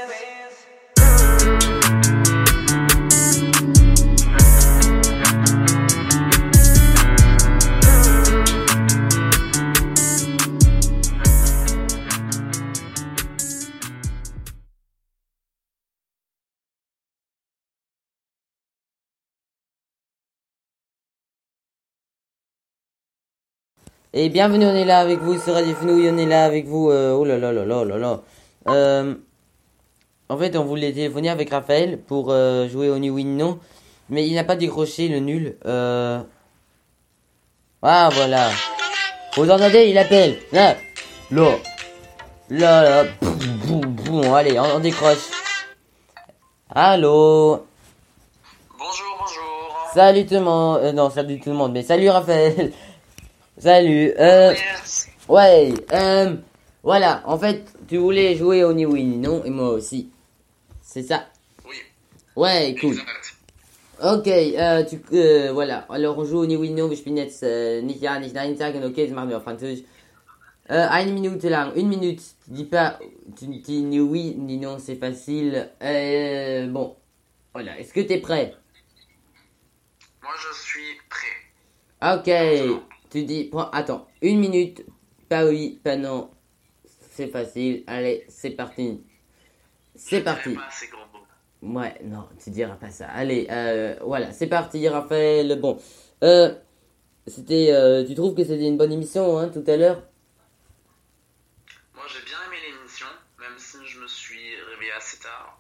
[24.19, 26.89] Et bienvenue, on est là avec vous sur Radio Fenouille, on est là avec vous.
[26.91, 28.21] euh, oh là là là là là là.
[28.69, 29.14] Euh,
[30.31, 33.59] en fait, on voulait téléphoner avec Raphaël pour euh, jouer au New Win Non,
[34.09, 35.57] mais il n'a pas décroché le nul.
[37.83, 38.49] Ah voilà.
[39.37, 40.39] Vous entendez, il appelle.
[40.51, 40.77] Là,
[41.31, 41.51] là,
[42.49, 43.05] là, là.
[43.21, 43.37] Boum,
[43.67, 44.33] boum, boum.
[44.33, 45.29] Allez, on, on décroche.
[46.75, 47.67] Allô.
[48.79, 49.91] Bonjour, bonjour.
[49.93, 50.95] Salut tout le monde.
[50.95, 52.73] Non, salut tout le monde, mais salut Raphaël.
[53.59, 54.13] Salut.
[54.19, 54.55] Euh,
[55.29, 55.73] ouais.
[55.93, 56.37] Euh,
[56.83, 57.23] voilà.
[57.25, 60.11] En fait, tu voulais jouer au New Win, non Et moi aussi.
[60.83, 61.27] C'est ça.
[61.65, 61.77] Oui,
[62.37, 62.97] Ouais, cool.
[64.03, 65.87] Ok, euh, tu, euh, voilà.
[65.89, 66.91] Alors, on joue au New Win, non?
[66.93, 68.85] Ich bin jetzt äh, nicht ja, nicht nein sagen.
[68.85, 69.85] Okay, das machen wir auf Französisch.
[70.69, 72.21] Eine Minute lang, une minute.
[72.45, 72.99] Tu dis pas,
[73.39, 75.71] tu dis ni oui, ni non, c'est facile.
[75.81, 76.97] Euh, bon.
[77.55, 77.79] Voilà.
[77.79, 78.55] Est-ce que t'es prêt?
[80.23, 82.17] Moi, je suis prêt.
[82.17, 82.29] Ok,
[83.17, 84.85] tu dis, prends- attends, une minute,
[85.31, 86.31] pas oui, pas non,
[86.85, 89.03] c'est facile, allez, c'est parti.
[89.95, 90.51] C'est parti.
[90.51, 91.81] dirais pas ces gros mots.
[91.81, 93.07] Ouais, non, tu diras pas ça.
[93.09, 95.59] Allez, euh, voilà, c'est parti, Raphaël.
[95.59, 95.79] Bon,
[96.25, 96.55] euh,
[97.27, 100.03] c'était, euh, tu trouves que c'était une bonne émission, hein, tout à l'heure?
[101.95, 103.07] Moi, j'ai bien aimé l'émission,
[103.41, 105.59] même si je me suis réveillé assez tard.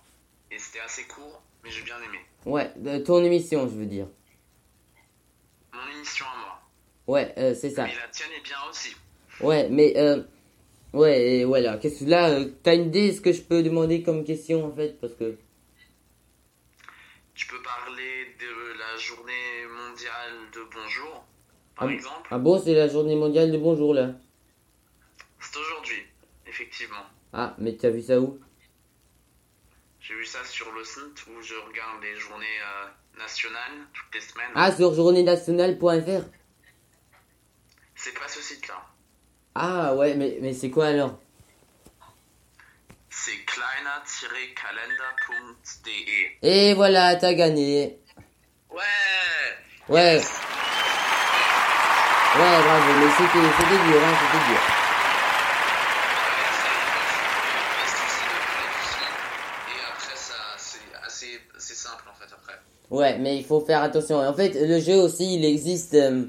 [0.50, 2.18] Et c'était assez court, mais j'ai bien aimé.
[2.44, 4.08] Ouais, de ton émission, je veux dire.
[5.72, 6.45] Mon émission à moi.
[7.06, 7.84] Ouais, euh, c'est ça.
[7.84, 8.94] Mais la tienne est bien aussi.
[9.40, 10.22] Ouais, mais, euh,
[10.92, 11.76] ouais, et voilà.
[11.78, 14.72] Qu'est-ce que là, euh, t'as une idée, ce que je peux demander comme question, en
[14.74, 15.36] fait, parce que.
[17.34, 21.24] Tu peux parler de la journée mondiale de bonjour,
[21.76, 22.28] par Ah, exemple.
[22.30, 24.12] Ah bon, c'est la journée mondiale de bonjour, là.
[25.38, 26.02] C'est aujourd'hui,
[26.46, 27.04] effectivement.
[27.32, 28.40] Ah, mais tu as vu ça où?
[30.00, 34.20] J'ai vu ça sur le site où je regarde les journées euh, nationales toutes les
[34.20, 34.50] semaines.
[34.54, 36.24] Ah, sur journéenationale.fr
[37.96, 38.74] C'est pas ce site-là.
[39.54, 41.18] Ah, ouais, mais, mais c'est quoi alors
[43.08, 46.46] C'est kleiner-kalender.de.
[46.46, 47.98] Et voilà, t'as gagné.
[48.70, 48.82] Ouais
[49.88, 50.20] Ouais.
[52.36, 54.60] Ouais, bravo, mais c'était dur, hein, c'était dur.
[59.68, 60.16] Et après,
[61.58, 62.32] c'est simple en fait.
[62.32, 62.54] Après,
[62.90, 64.16] Ouais, mais il faut faire attention.
[64.18, 65.94] En fait, le jeu aussi, il existe...
[65.94, 66.26] euh,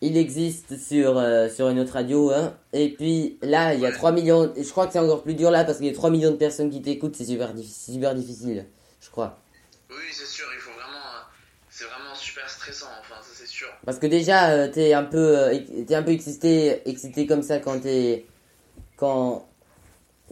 [0.00, 2.54] il existe sur, euh, sur une autre radio, hein.
[2.72, 4.52] Et puis, là, il y a 3 millions...
[4.54, 6.30] et Je crois que c'est encore plus dur là, parce qu'il y a 3 millions
[6.30, 8.66] de personnes qui t'écoutent, c'est super, super difficile,
[9.00, 9.38] je crois.
[9.90, 11.22] oui, c'est sûr, il faut vraiment, euh,
[11.70, 12.86] c'est vraiment super stressant.
[13.00, 13.68] Enfin, ça c'est sûr.
[13.86, 15.58] Parce que déjà, euh, t'es un peu, euh,
[15.90, 18.26] un peu excité, excité comme ça quand t'es,
[18.96, 19.46] quand,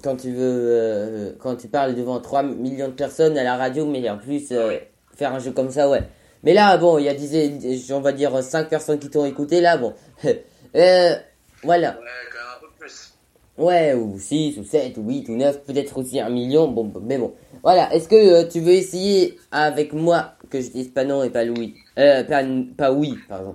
[0.03, 4.09] quand tu veux, quand tu parles devant 3 millions de personnes à la radio, mais
[4.11, 4.79] en plus, euh,
[5.15, 6.03] faire un jeu comme ça, ouais.
[6.45, 7.53] Mais là, bon, il y a, disais,
[7.93, 9.95] on va dire, 5 personnes qui t'ont écouté, là, bon.
[10.25, 11.15] euh,
[11.63, 11.91] voilà.
[11.91, 13.15] Ouais, quand même un peu plus.
[13.59, 17.19] Ouais, ou 6, ou 7, ou 8, ou 9, peut-être aussi un million, bon, mais
[17.19, 17.35] bon.
[17.63, 21.31] Voilà, est-ce que euh, tu veux essayer avec moi que je dise pas non et
[21.31, 21.77] pas oui?
[21.99, 22.43] Euh, pas,
[22.77, 23.55] pas oui, pardon.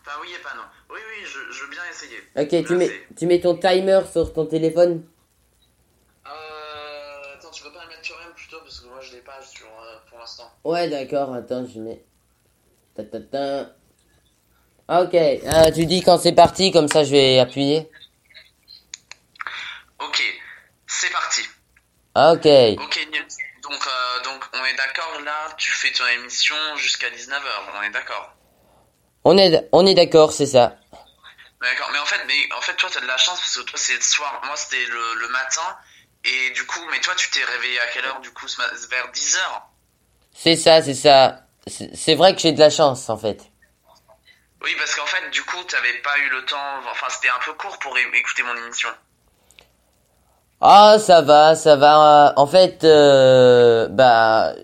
[0.00, 0.62] Enfin, oui et pas non.
[0.90, 2.18] Oui, oui, je, je veux bien essayer.
[2.36, 5.02] Ok, tu mets, tu mets ton timer sur ton téléphone
[6.26, 6.30] Euh,
[7.36, 9.66] attends, tu peux pas le mettre toi-même plutôt parce que moi je l'ai pas sur,
[9.66, 10.49] euh, pour l'instant.
[10.64, 12.04] Ouais, d'accord, attends, je mets.
[12.94, 13.76] Ta, ta, ta.
[15.02, 17.88] Ok, euh, tu dis quand c'est parti, comme ça je vais appuyer.
[20.00, 20.22] Ok,
[20.86, 21.42] c'est parti.
[22.16, 22.46] Ok,
[22.84, 23.08] Ok.
[23.62, 27.48] Donc, euh, donc, on est d'accord là, tu fais ton émission jusqu'à 19h,
[27.78, 28.34] on est d'accord.
[29.24, 30.76] on est, on est d'accord, c'est ça.
[31.62, 33.78] D'accord, mais en fait, mais en fait, toi, t'as de la chance parce que toi,
[33.78, 34.40] c'est le soir.
[34.44, 35.76] Moi, c'était le, le matin.
[36.24, 38.46] Et du coup, mais toi, tu t'es réveillé à quelle heure, du coup,
[38.90, 39.69] vers 10 heures?
[40.34, 41.46] C'est ça, c'est ça.
[41.66, 43.50] C'est vrai que j'ai de la chance, en fait.
[44.62, 46.56] Oui, parce qu'en fait, du coup, t'avais pas eu le temps.
[46.90, 48.88] Enfin, c'était un peu court pour écouter mon émission.
[50.60, 52.32] Ah, ça va, ça va.
[52.36, 54.54] En fait, euh, bah,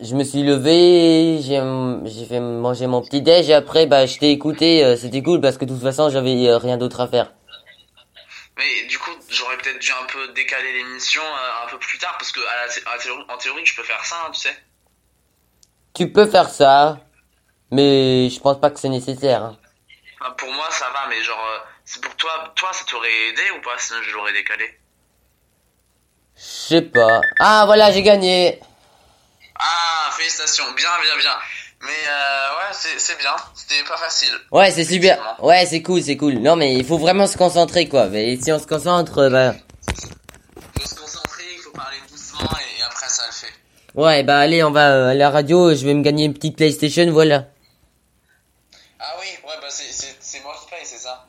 [0.00, 1.60] je me suis levé, j'ai
[2.06, 5.40] j'ai fait manger mon petit déj et après bah je t'ai écouté, euh, c'était cool
[5.40, 7.32] parce que de toute façon j'avais euh, rien d'autre à faire.
[8.56, 12.16] Mais du coup, j'aurais peut-être dû un peu décaler l'émission euh, un peu plus tard
[12.18, 14.40] parce que à la à la théorie- en théorie, je peux faire ça, hein, tu
[14.40, 14.56] sais.
[15.94, 16.98] Tu peux faire ça,
[17.70, 19.42] mais je pense pas que c'est nécessaire.
[19.42, 19.56] hein.
[20.20, 23.42] Enfin, pour moi, ça va, mais genre, euh, c'est pour toi, toi, ça t'aurait aidé
[23.56, 24.64] ou pas sinon je l'aurais décalé?
[26.36, 27.20] Je sais pas.
[27.38, 28.60] Ah voilà, j'ai gagné.
[29.58, 31.36] Ah, félicitations, bien, bien, bien.
[31.82, 34.32] Mais euh, ouais, c'est c'est bien, c'était pas facile.
[34.50, 35.36] Ouais, c'est super.
[35.40, 36.34] Ouais, c'est cool, c'est cool.
[36.38, 38.06] Non mais il faut vraiment se concentrer quoi.
[38.06, 39.52] Mais si on se concentre, bah
[43.94, 45.74] ouais, bah allez, on va euh, à la radio.
[45.74, 47.46] Je vais me gagner une petite PlayStation, voilà.
[49.00, 51.24] Ah oui, ouais, bah c'est- moi qui paye, c'est ça?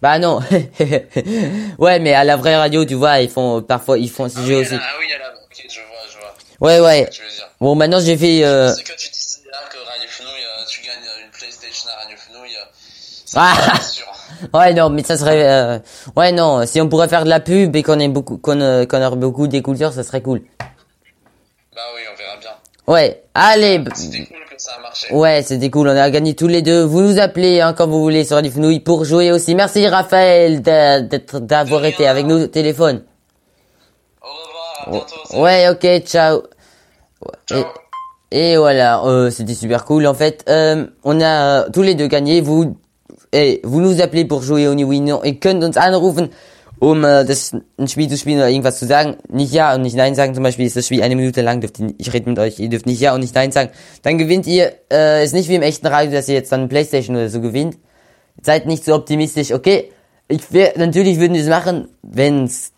[0.00, 0.40] Bah non.
[1.78, 4.42] ouais, mais à la vraie radio, tu vois, ils font parfois ils font ce ah,
[4.46, 4.74] jeu oui, aussi.
[4.74, 6.34] là, ah oui, il y a là, ok, je vois, je vois.
[6.68, 7.08] Ouais, ouais.
[7.10, 7.48] Tu veux dire.
[7.60, 8.44] Bon, maintenant j'ai fait.
[8.44, 8.72] Euh...
[8.72, 12.02] C'est que tu disais là que Radio Fenouille, euh, tu gagnes euh, une PlayStation à
[12.04, 12.56] Radio Fenouille.
[13.34, 14.06] Ah sûr.
[14.54, 15.48] Ouais, non, mais ça serait.
[15.48, 15.78] euh,
[16.14, 16.64] Ouais, non.
[16.66, 19.48] Si on pourrait faire de la pub et qu'on ait beaucoup, qu'on euh, aurait beaucoup
[19.48, 20.42] d'écouteurs, ça serait cool.
[21.74, 22.50] Bah oui, on verra bien.
[22.88, 23.22] Ouais.
[23.34, 23.78] Allez.
[23.78, 25.14] b- C'était cool que ça a marché.
[25.14, 25.88] Ouais, c'était cool.
[25.88, 26.82] On a gagné tous les deux.
[26.82, 29.54] Vous nous appelez hein, quand vous voulez sur Radio Fenouille pour jouer aussi.
[29.54, 33.02] Merci Raphaël d'avoir été avec nous au téléphone.
[34.22, 35.42] Au revoir, à bientôt.
[35.42, 36.42] Ouais, ok, ciao.
[37.48, 37.64] Ciao.
[38.30, 40.06] Et, et voilà, euh, c'était super cool.
[40.06, 42.40] En fait, euh, on a euh, tous les deux gagné.
[42.40, 42.76] Vous,
[43.32, 45.18] et vous nous appelez pour jouer au New Win.
[45.24, 46.28] Ihr könnt uns anrufen,
[46.80, 49.16] um äh, das ein Spiel zu spielen oder irgendwas zu sagen.
[49.28, 50.34] Nicht ja und nicht nein sagen.
[50.34, 51.60] Zum Beispiel ist das Spiel eine Minute lang.
[51.60, 52.58] Dürft ihr, ich rede mit euch.
[52.58, 53.70] Ihr dürft nicht ja und nicht nein sagen.
[54.02, 54.72] Dann gewinnt ihr.
[54.92, 57.78] Äh, ist nicht wie im echten Radio, dass ihr jetzt dann Playstation oder so gewinnt.
[58.42, 59.52] Seid nicht so optimistisch.
[59.52, 59.90] Okay,
[60.28, 62.72] ich wär, natürlich würden wir es machen, wenn es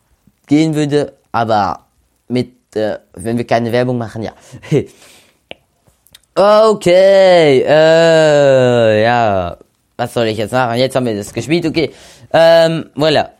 [0.46, 1.86] gehen würde, aber
[2.28, 4.32] mit, äh, wenn wir keine Werbung machen, ja.
[6.70, 9.56] okay, äh, ja,
[9.96, 10.78] was soll ich jetzt machen?
[10.78, 11.92] Jetzt haben wir das gespielt, okay.
[12.32, 13.30] Ähm, voilà.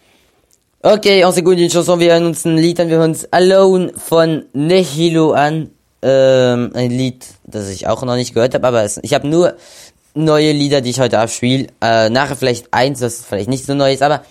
[0.82, 3.92] Okay, on s'écoute une chanson, wir hören uns ein Lied an, wir hören uns Alone
[3.94, 5.68] von Nehilo an.
[6.00, 9.56] Ähm, ein Lied, das ich auch noch nicht gehört habe, aber es, ich habe nur
[10.14, 11.66] neue Lieder, die ich heute abspiele.
[11.82, 14.22] Äh, nachher vielleicht eins, das vielleicht nicht so neu ist, aber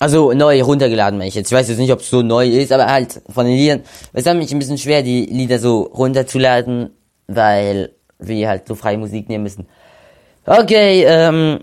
[0.00, 1.52] also neu runtergeladen, meine ich jetzt.
[1.52, 3.82] Ich weiß jetzt nicht, ob es so neu ist, aber halt von den Liedern.
[4.14, 6.88] Es ist mich ein bisschen schwer, die Lieder so runterzuladen,
[7.26, 9.66] weil wir halt so freie Musik nehmen müssen.
[10.46, 11.58] Okay, ähm,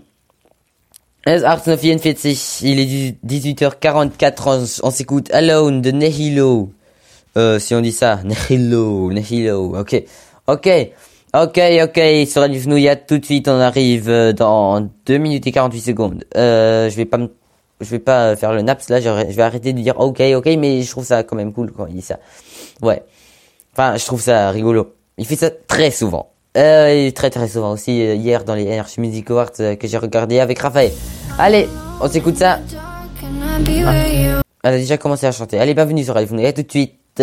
[1.26, 6.70] es ist 18h44, il est 18h44, on, s'écoute Alone de Nehilo.
[7.36, 10.04] Euh, si on dit ça, Nehilo, Nehilo, ok.
[10.46, 10.68] Ok,
[11.32, 15.52] ok, ok, sur Radio Fnouillat, tout de suite, on arrive euh, dans 2 minutes et
[15.52, 16.24] 48 secondes.
[16.36, 17.18] Euh, je vais pas
[17.80, 20.82] je vais pas faire le naps là, je vais arrêter de dire ok, ok, mais
[20.82, 22.18] je trouve ça quand même cool quand il dit ça.
[22.82, 23.02] Ouais.
[23.72, 24.94] Enfin, je trouve ça rigolo.
[25.18, 26.33] Il fait ça très souvent.
[26.56, 29.88] Euh, et très très souvent aussi euh, hier dans les RH Music Awards euh, que
[29.88, 30.92] j'ai regardé avec Raphaël.
[31.36, 31.68] Allez,
[32.00, 32.60] on s'écoute ça.
[34.62, 35.58] Elle a déjà commencé à chanter.
[35.58, 37.22] Allez, bienvenue sur Radio Fnouillat, tout de suite.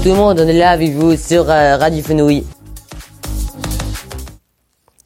[0.00, 2.46] Salut tout le monde, on est là avec vous sur euh, Radio Fenouille.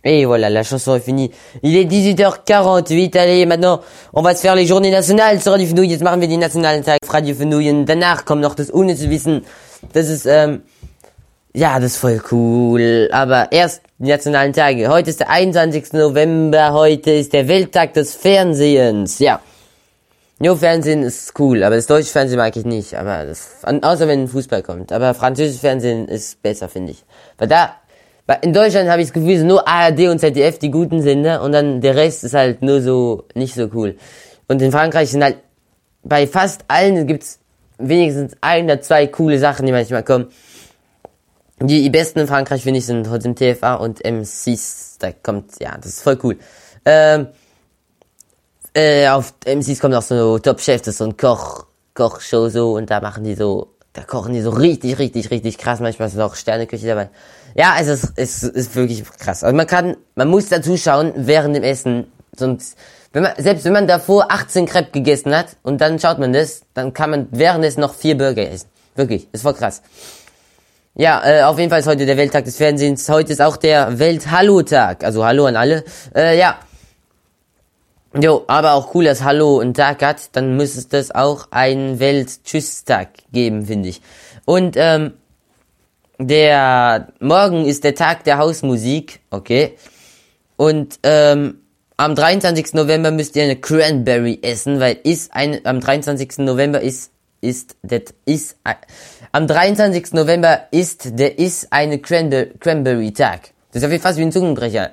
[0.05, 1.33] Et voilà, la chanson est finie.
[1.65, 3.19] Il est 18h48.
[3.19, 3.81] Allez, maintenant,
[4.13, 5.91] on va se faire les journées nationales sur Radio Fenouille.
[5.91, 7.73] Jetzt machen wir die nationalen auf Radio Fenouille.
[7.73, 9.43] Und danach kommt noch das ohne zu wissen.
[9.93, 10.63] Das ist, ähm,
[11.55, 13.09] ja, das ist voll cool.
[13.11, 14.89] Aber erst die nationalen Tage.
[14.89, 15.95] Heute ist der 21.
[15.95, 16.73] November.
[16.73, 19.19] Heute ist der Welttag des Fernsehens.
[19.19, 19.41] Ja.
[20.41, 22.95] Jo, Fernsehen ist cool, aber das deutsche Fernsehen mag ich nicht.
[22.95, 24.93] Aber das, außer wenn Fußball kommt.
[24.93, 27.05] Aber französisches Fernsehen ist besser, finde ich.
[27.39, 27.77] Weil da,
[28.43, 31.81] in Deutschland habe ich das Gefühl, nur ARD und ZDF die guten Sender und dann
[31.81, 33.97] der Rest ist halt nur so nicht so cool.
[34.49, 35.37] Und in Frankreich sind halt
[36.03, 37.39] bei fast allen gibt's
[37.79, 40.29] wenigstens ein oder zwei coole Sachen, die manchmal kommen.
[41.61, 44.97] Die, besten in Frankreich finde ich sind trotzdem TFA und M6.
[44.99, 46.37] Da kommt, ja, das ist voll cool.
[46.85, 47.29] Ähm,
[48.75, 52.73] äh, auf M6 kommt auch so Top Chef, das ist so ein Koch, Kochshow so
[52.75, 55.81] und da machen die so, da kochen die so richtig, richtig, richtig krass.
[55.81, 57.11] Manchmal ist auch Sterneküche dabei.
[57.55, 59.45] Ja, es ist, es ist wirklich krass.
[59.45, 62.77] Also man kann, man muss dazu schauen während dem Essen, sonst,
[63.13, 66.63] wenn man, selbst wenn man davor 18 Crepe gegessen hat und dann schaut man das,
[66.75, 68.69] dann kann man währenddessen noch vier Burger essen.
[68.97, 69.83] Wirklich, ist voll krass.
[70.97, 73.09] Ja, äh, auf jeden Fall ist heute der Welttag des Fernsehens.
[73.09, 75.05] Heute ist auch der Welt-Hallo-Tag.
[75.05, 75.85] Also Hallo an alle.
[76.15, 76.59] Äh, ja.
[78.21, 80.37] Jo, aber auch cool, dass Hallo einen Tag hat.
[80.37, 84.03] Dann müsste es auch einen Welt-Tschüss-Tag geben, finde ich.
[84.45, 85.15] Und ähm,
[86.19, 89.77] der morgen ist der Tag der Hausmusik, okay.
[90.57, 91.59] Und ähm,
[91.97, 92.75] am 23.
[92.75, 96.39] November müsst ihr eine Cranberry essen, weil ist ein am 23.
[96.39, 97.11] November ist
[97.41, 98.77] ist das ist ein-
[99.33, 100.13] am 23.
[100.13, 103.51] November ist der ist eine Cranberry, Cranberry Tag.
[103.73, 104.93] Das ist auf Fall fast wie ein Zungenbrecher.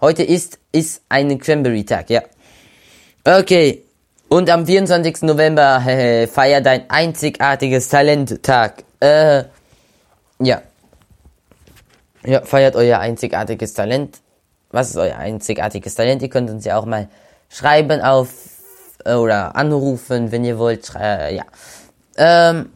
[0.00, 2.22] Heute ist ist eine Cranberry Tag, ja.
[3.24, 3.84] Okay.
[4.28, 5.22] Und am 24.
[5.22, 8.84] November äh, feiert dein einzigartiges Talent Tag.
[9.00, 9.44] Äh,
[10.38, 10.62] ja.
[12.24, 14.20] Ja, feiert euer einzigartiges Talent.
[14.70, 16.22] Was ist euer einzigartiges Talent?
[16.22, 17.08] Ihr könnt uns ja auch mal
[17.48, 18.30] schreiben auf
[19.04, 20.92] äh, oder anrufen, wenn ihr wollt.
[20.94, 21.44] Äh, ja.
[22.16, 22.70] Ähm,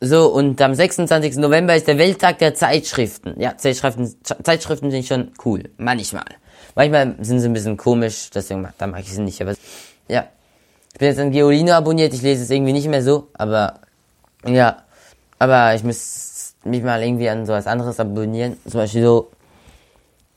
[0.00, 1.36] so, und am 26.
[1.36, 3.34] November ist der Welttag der Zeitschriften.
[3.38, 5.64] Ja, Zeitschriften, Zeitschriften sind schon cool.
[5.76, 6.24] Manchmal.
[6.74, 9.42] Manchmal sind sie ein bisschen komisch, deswegen da mag ich sie nicht.
[9.42, 9.54] Aber
[10.08, 10.24] ja.
[10.92, 13.80] Ich bin jetzt an Geolino abonniert, ich lese es irgendwie nicht mehr so, aber
[14.46, 14.84] ja.
[15.38, 18.56] Aber ich muss mich mal irgendwie an sowas anderes abonnieren.
[18.66, 19.30] Zum Beispiel so,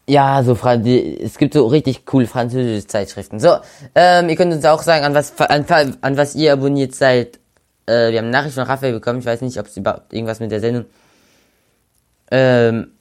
[0.07, 3.39] ja, so, es gibt so richtig cool französische Zeitschriften.
[3.39, 3.55] So,
[3.95, 5.66] ähm, ihr könnt uns auch sagen, an was, an,
[6.01, 7.39] an was ihr abonniert seid.
[7.86, 10.51] Äh, wir haben Nachricht von Raphael bekommen, ich weiß nicht, ob es überhaupt irgendwas mit
[10.51, 10.86] der Sendung,
[12.31, 12.91] ähm,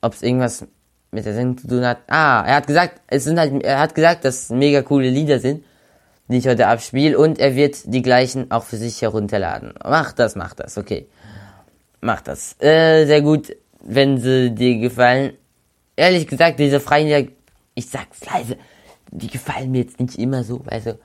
[0.00, 0.66] ob es irgendwas
[1.10, 1.98] mit der Sendung zu tun hat.
[2.06, 5.40] Ah, er hat gesagt, es sind halt, er hat gesagt, dass es mega coole Lieder
[5.40, 5.64] sind,
[6.28, 9.74] die ich heute abspiele und er wird die gleichen auch für sich herunterladen.
[9.82, 11.08] Macht das, macht das, okay.
[12.00, 12.54] Macht das.
[12.60, 15.32] Äh, sehr gut, wenn sie dir gefallen.
[15.96, 17.32] Ehrlich gesagt, diese freien Lieder,
[17.74, 18.56] ich sag's leise,
[19.10, 20.98] die gefallen mir jetzt nicht immer so, also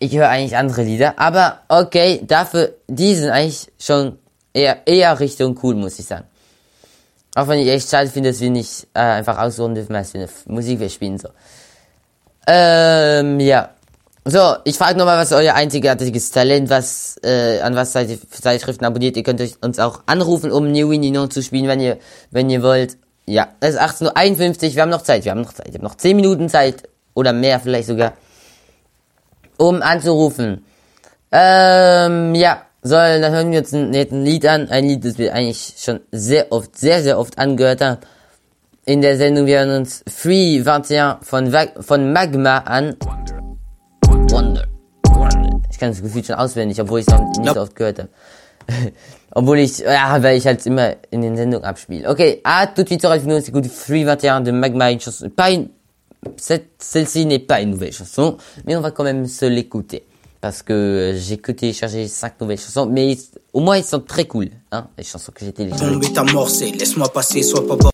[0.00, 4.18] ich höre eigentlich andere Lieder, aber okay, dafür, die sind eigentlich schon
[4.52, 6.24] eher, eher Richtung cool, muss ich sagen.
[7.34, 10.18] Auch wenn ich echt schade finde, dass wir nicht äh, einfach aussuchen dürfen, was für
[10.18, 11.28] eine Musik wir spielen, so.
[12.46, 13.70] Ähm, ja.
[14.24, 18.84] So, ich frage nochmal, was euer einzigartiges Talent, was, äh, an was seid ihr Zeitschriften
[18.84, 19.16] abonniert?
[19.16, 21.98] Ihr könnt euch uns auch anrufen, um New Winnie Non zu spielen, wenn ihr,
[22.30, 22.96] wenn ihr wollt.
[23.26, 25.84] Ja, es ist 18.51 Uhr, wir haben noch Zeit, wir haben noch Zeit, wir haben
[25.84, 28.14] noch 10 Minuten Zeit, oder mehr vielleicht sogar,
[29.60, 30.64] um anzurufen.
[31.30, 35.18] Ähm, ja, so, dann hören wir uns ein, jetzt ein Lied an, ein Lied, das
[35.18, 37.98] wir eigentlich schon sehr oft, sehr, sehr oft angehört haben.
[38.86, 42.96] In der Sendung, wir hören uns Free 21 von, von Magma an.
[44.06, 44.66] Wonder.
[45.10, 45.60] Wonder.
[45.70, 48.08] Ich kann das Gefühl schon auswendig, obwohl ich es noch nicht so oft gehört habe.
[49.34, 52.08] obwohl ich, ja, weil ich halt immer in den Sendungen abspiele.
[52.08, 55.50] Ok, à tout de suite sur c'est écoute Free 21 de Magma, une chanson, pas
[55.50, 55.68] une,
[56.36, 60.04] celle-ci n'est pas une nouvelle chanson, mais on va quand même se l'écouter.
[60.40, 63.16] Parce que euh, j'ai que téléchargé 5 nouvelles chansons, mais
[63.52, 65.86] au moins ils sont très cool, hein, les chansons que j'ai téléchargées.
[66.72, 67.90] Laisse-moi passer, sois pas borné.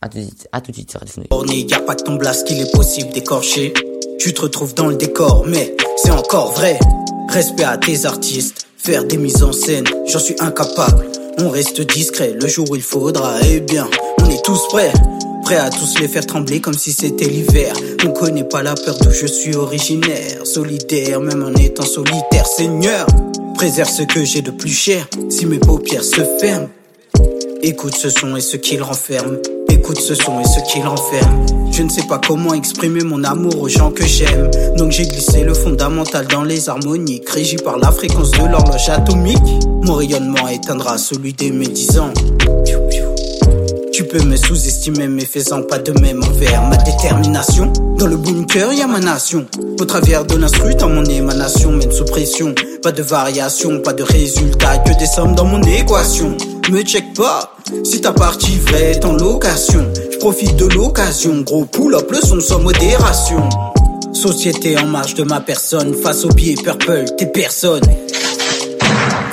[0.00, 1.70] À tout de suite, à tout de suite.
[1.70, 3.74] Y a pas que ton blast qu'il est possible d'écorcher.
[4.18, 6.78] Tu te retrouves dans le décor, mais c'est encore vrai.
[7.28, 11.06] Respect à tes artistes, faire des mises en scène, j'en suis incapable.
[11.38, 13.88] On reste discret le jour où il faudra, eh bien,
[14.22, 14.92] on est tous prêts.
[15.44, 17.74] Prêts à tous les faire trembler comme si c'était l'hiver.
[18.04, 20.44] On connaît pas la peur d'où je suis originaire.
[20.44, 22.46] Solidaire, même en étant solitaire.
[22.46, 23.06] Seigneur,
[23.54, 25.08] préserve ce que j'ai de plus cher.
[25.28, 26.68] Si mes paupières se ferment,
[27.62, 29.36] Écoute ce son et ce qu'il renferme.
[29.68, 31.44] Écoute ce son et ce qui l'enferme.
[31.70, 34.50] Je ne sais pas comment exprimer mon amour aux gens que j'aime.
[34.78, 39.36] Donc j'ai glissé le fondamental dans les harmoniques, régi par la fréquence de l'horloge atomique.
[39.82, 42.14] Mon rayonnement éteindra celui des médisants.
[43.92, 47.72] Tu peux me sous-estimer, mais faisant pas de même envers ma détermination.
[47.96, 49.46] Dans le bunker, y a ma nation.
[49.80, 52.54] Au travers de l'instru, dans mon émanation, même sous pression.
[52.82, 56.36] Pas de variation, pas de résultat, que des sommes dans mon équation.
[56.70, 59.86] Me check pas, si ta partie vraie est en location.
[60.12, 63.48] Je profite de l'occasion, gros pull-up, le son sans modération.
[64.12, 67.82] Société en marge de ma personne, face au pied purple, t'es personne.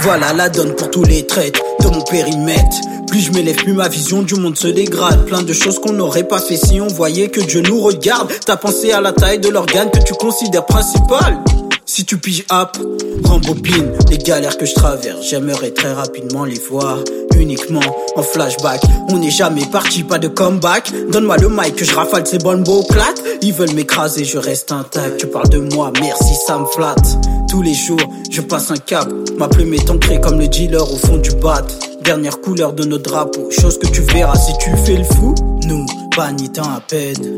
[0.02, 2.78] Voilà la donne pour tous les traits de mon périmètre.
[3.08, 5.26] Plus je m'élève, plus ma vision du monde se dégrade.
[5.26, 8.32] Plein de choses qu'on n'aurait pas fait si on voyait que Dieu nous regarde.
[8.46, 11.40] T'as pensé à la taille de l'organe que tu considères principal.
[11.86, 12.78] Si tu piges up,
[13.24, 15.26] rembobine les galères que je traverse.
[15.30, 17.00] J'aimerais très rapidement les voir
[17.36, 17.80] uniquement
[18.16, 18.82] en flashback.
[19.10, 20.92] On n'est jamais parti, pas de comeback.
[21.10, 23.22] Donne-moi le mic que je rafale ces bonnes beaux claques.
[23.42, 25.18] Ils veulent m'écraser, je reste intact.
[25.18, 27.18] Tu parles de moi, merci, ça me flatte.
[27.50, 29.08] Tous les jours, je passe un cap.
[29.38, 31.66] Ma plume est ancrée comme le dealer au fond du bat.
[32.04, 35.34] Dernière couleur de nos drapeaux, chose que tu verras si tu fais le fou.
[35.66, 35.86] Nous,
[36.16, 37.38] pas ni temps à peine,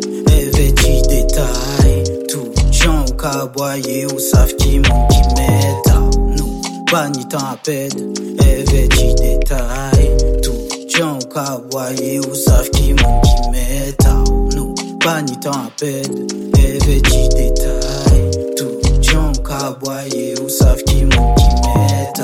[0.53, 2.03] vêtis détail.
[2.27, 5.21] Tout gens au caboyer ou savent qui monte qui
[6.37, 8.13] Nous, pas ni temps à peine,
[8.67, 10.17] vêtis détail.
[10.43, 10.53] Tout
[10.95, 17.29] gens au caboyer ou savent qui monte qui Nous, pas ni temps à peine, vêtis
[17.29, 17.78] détail.
[19.59, 22.19] aboyer ou savent qui m'ont qui m'est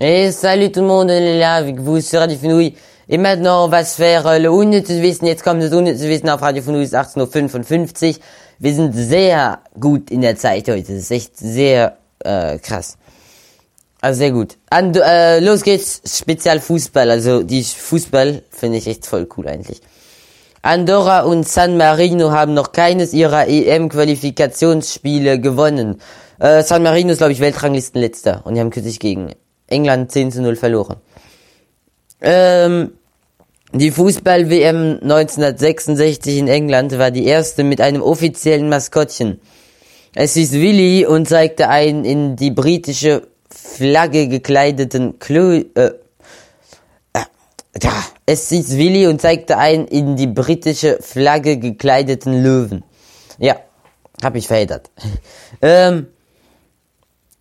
[0.00, 2.74] Et salut tout le monde, on est là avec vous sur Radio Fenouille.
[3.08, 5.26] Et maintenant, on va se faire äh, le unnützes Wissen.
[5.26, 8.14] Jetzt kommt das unnützes Wissen auf Radio Fenouille, 18.55 Uhr.
[8.60, 10.92] Wir sind sehr gut in der Zeit heute.
[10.92, 12.96] Das ist echt sehr äh, krass.
[14.00, 14.56] Also sehr gut.
[14.70, 17.10] And, äh, los geht's, Spezial Fußball.
[17.10, 19.80] Also die Fußball finde ich echt voll cool eigentlich.
[20.62, 26.00] Andorra und San Marino haben noch keines ihrer EM-Qualifikationsspiele gewonnen.
[26.38, 28.42] Äh, San Marino ist, glaube ich, Weltranglistenletzter.
[28.44, 29.34] Und die haben kürzlich gegen
[29.68, 30.96] England 10 zu 0 verloren.
[32.20, 32.92] Ähm,
[33.72, 39.40] die Fußball-WM 1966 in England war die erste mit einem offiziellen Maskottchen.
[40.14, 45.92] Es hieß Willy und zeigte einen in die britische Flagge gekleideten Klo äh,
[47.12, 47.24] äh,
[48.26, 52.84] es hieß Willy und zeigte einen in die britische Flagge gekleideten Löwen.
[53.38, 53.56] Ja,
[54.22, 54.90] hab ich verheddert.
[55.62, 56.08] ähm,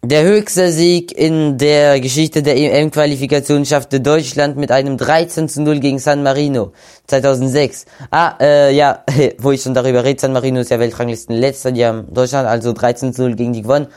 [0.03, 5.79] der höchste Sieg in der Geschichte der EM-Qualifikation schaffte Deutschland mit einem 13 zu 0
[5.79, 6.71] gegen San Marino
[7.07, 7.85] 2006.
[8.11, 9.03] Ah, äh, ja,
[9.39, 13.13] wo ich schon darüber rede, San Marino ist ja Weltranglistenletzter, die haben Deutschland also 13
[13.13, 13.87] zu 0 gegen die gewonnen.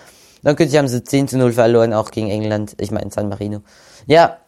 [0.43, 3.61] Dann kürzlich haben sie 10 zu 0 verloren, auch gegen England, ich meine San Marino.
[4.07, 4.39] Ja,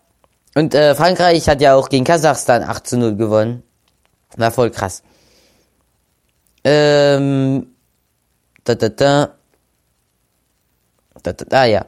[0.55, 3.63] und äh, Frankreich hat ja auch gegen Kasachstan 8 zu 0 gewonnen.
[4.37, 5.03] War voll krass.
[6.65, 7.67] Ähm,
[8.65, 9.35] da, da, da.
[11.23, 11.87] Da, ja.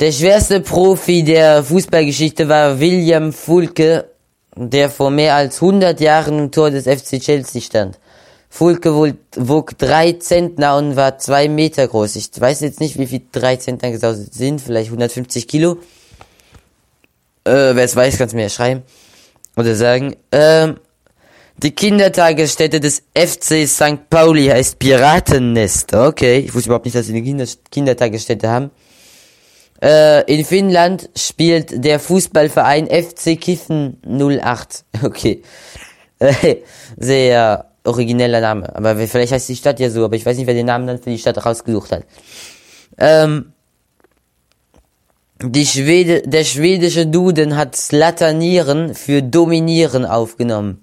[0.00, 4.10] Der schwerste Profi der Fußballgeschichte war William Fulke,
[4.54, 7.98] der vor mehr als 100 Jahren im Tor des FC Chelsea stand.
[8.48, 12.16] Fulke wog, wog drei Zentner und war zwei Meter groß.
[12.16, 15.78] Ich weiß jetzt nicht, wie viel drei Zentner genau sind, vielleicht 150 Kilo.
[17.44, 18.82] Äh, wer es weiß, kann es mir ja schreiben.
[19.56, 20.16] Oder sagen.
[20.32, 20.76] Ähm,
[21.58, 24.10] die Kindertagesstätte des FC St.
[24.10, 25.94] Pauli heißt Piratennest.
[25.94, 28.70] Okay, ich wusste überhaupt nicht, dass sie eine Kinder Kindertagesstätte haben.
[29.82, 34.84] Äh, in Finnland spielt der Fußballverein FC Kiffen 08.
[35.02, 35.42] Okay.
[36.18, 36.56] Äh,
[36.96, 38.74] sehr origineller Name.
[38.74, 40.98] Aber vielleicht heißt die Stadt ja so, aber ich weiß nicht, wer den Namen dann
[40.98, 42.04] für die Stadt rausgesucht hat.
[42.98, 43.52] Ähm,
[45.42, 50.82] die Schwede, der schwedische Duden hat Slatanieren für Dominieren aufgenommen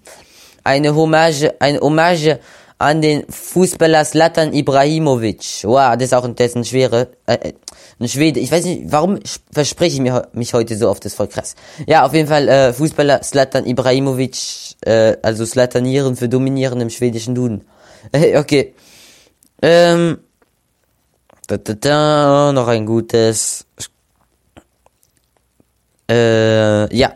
[0.64, 2.40] eine Hommage, eine Hommage
[2.78, 5.64] an den Fußballer Slatan Ibrahimovic.
[5.64, 7.54] Wow, das ist auch dessen schwere, äh,
[8.00, 8.40] ein Schwede.
[8.40, 9.20] Ich weiß nicht, warum
[9.52, 11.56] verspreche ich mir, mich heute so oft, das ist voll krass.
[11.88, 14.38] Ja, auf jeden Fall, äh, Fußballer Slatan Ibrahimovic,
[14.82, 17.66] äh, also Slatanieren für Dominieren im schwedischen Duden.
[18.12, 18.74] Äh, okay.
[19.62, 20.18] Ähm,
[21.48, 23.66] da, da, da, noch ein gutes.
[26.10, 27.14] Äh, ja.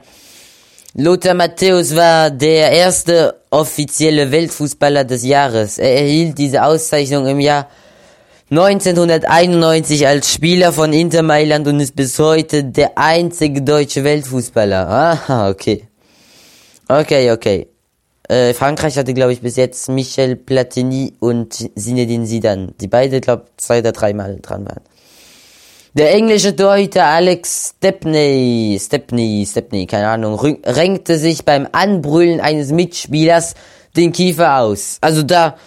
[1.00, 5.78] Lothar Matthäus war der erste offizielle Weltfußballer des Jahres.
[5.78, 7.68] Er erhielt diese Auszeichnung im Jahr
[8.50, 14.89] 1991 als Spieler von Inter Mailand und ist bis heute der einzige deutsche Weltfußballer.
[15.28, 15.84] Ah, okay.
[16.88, 17.68] Okay, okay.
[18.28, 23.45] Äh, Frankreich hatte, glaube ich, bis jetzt Michel Platini und Zinedine Zidane, die beide, glaube
[23.58, 24.82] zwei oder dreimal dran waren.
[25.98, 33.56] Der englische Torhüter Alex Stepney, Stepney, Stepney, keine Ahnung, renkte sich beim Anbrüllen eines Mitspielers
[33.95, 35.00] den Kiefer aus.
[35.02, 35.58] Also da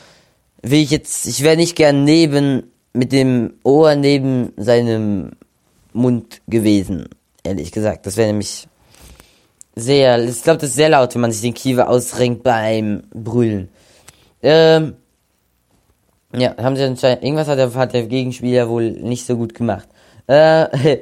[0.62, 5.32] will ich jetzt, ich wäre nicht gern neben, mit dem Ohr neben seinem
[5.92, 7.08] Mund gewesen,
[7.42, 8.06] ehrlich gesagt.
[8.06, 8.68] Das wäre nämlich
[9.74, 13.68] sehr, ich glaube, das ist sehr laut, wenn man sich den Kiefer ausrenkt beim Brüllen.
[14.44, 14.94] Ähm,
[16.32, 19.88] ja, haben sie anscheinend, irgendwas hat der, hat der Gegenspieler wohl nicht so gut gemacht.
[20.30, 20.98] Äh,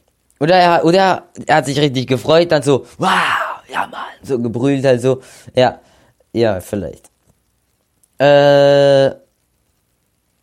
[0.40, 3.10] oder er, oder er hat sich richtig gefreut, dann so, wow,
[3.70, 5.20] ja Mann, so gebrüllt halt so.
[5.54, 5.80] Ja,
[6.32, 7.10] ja, vielleicht.
[8.18, 9.10] Äh,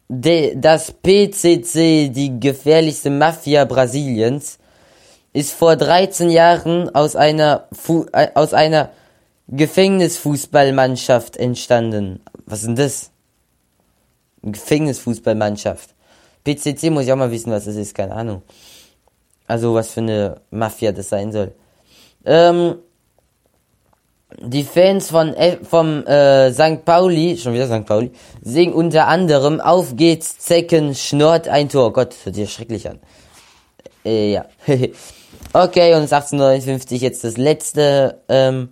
[0.07, 4.59] de, das PCC, die gefährlichste Mafia Brasiliens,
[5.33, 8.91] ist vor 13 Jahren aus einer, Fu äh, aus einer
[9.47, 12.21] Gefängnisfußballmannschaft entstanden.
[12.45, 13.11] Was ist denn das?
[14.43, 15.96] Gefängnisfußballmannschaft.
[16.47, 18.41] PCC muss ich auch mal wissen, was das ist, keine Ahnung.
[19.47, 21.53] Also was für eine Mafia das sein soll.
[22.25, 22.75] Ähm,
[24.39, 26.85] die Fans von F vom äh, St.
[26.85, 27.85] Pauli, schon wieder St.
[27.85, 31.93] Pauli, singen unter anderem Auf geht's, Zecken, schnurrt ein Tor.
[31.93, 32.99] Gott, das hört sich schrecklich an.
[34.05, 34.45] Äh, ja.
[35.53, 38.69] okay, und es ist 1859 jetzt das letzte, ähm,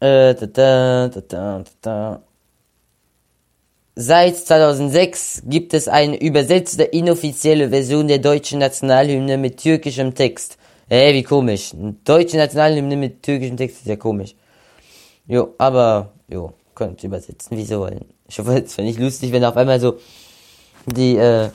[0.00, 2.25] äh, da, da, da, da, da.
[3.98, 10.58] Seit 2006 gibt es eine übersetzte inoffizielle Version der deutschen Nationalhymne mit türkischem Text.
[10.90, 11.72] Hä, wie komisch.
[12.04, 14.34] Deutsche Nationalhymne mit türkischem Text ist ja komisch.
[15.26, 18.04] Jo, aber, jo, könnt übersetzen, wie sie wollen.
[18.28, 19.96] Ich hoffe, es wäre nicht lustig, wenn auf einmal so
[20.84, 21.48] die, äh,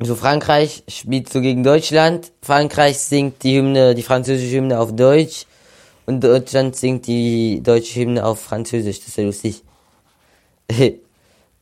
[0.00, 2.32] so Frankreich spielt so gegen Deutschland.
[2.42, 5.46] Frankreich singt die Hymne, die französische Hymne auf Deutsch.
[6.06, 8.98] Und Deutschland singt die deutsche Hymne auf Französisch.
[8.98, 9.62] Das ist ja lustig.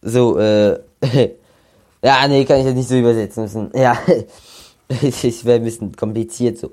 [0.02, 0.78] so, äh,
[2.02, 3.70] ja, nee, kann ich jetzt nicht so übersetzen müssen.
[3.74, 3.96] Ja,
[5.02, 6.72] ich wäre ein bisschen kompliziert so.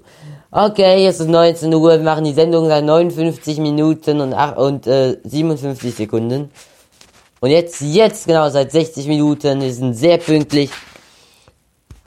[0.49, 4.87] Okay, es ist 19 Uhr, wir machen die Sendung seit 59 Minuten und, ach, und
[4.87, 6.49] äh, 57 Sekunden.
[7.39, 10.71] Und jetzt, jetzt genau, seit 60 Minuten, wir sind sehr pünktlich.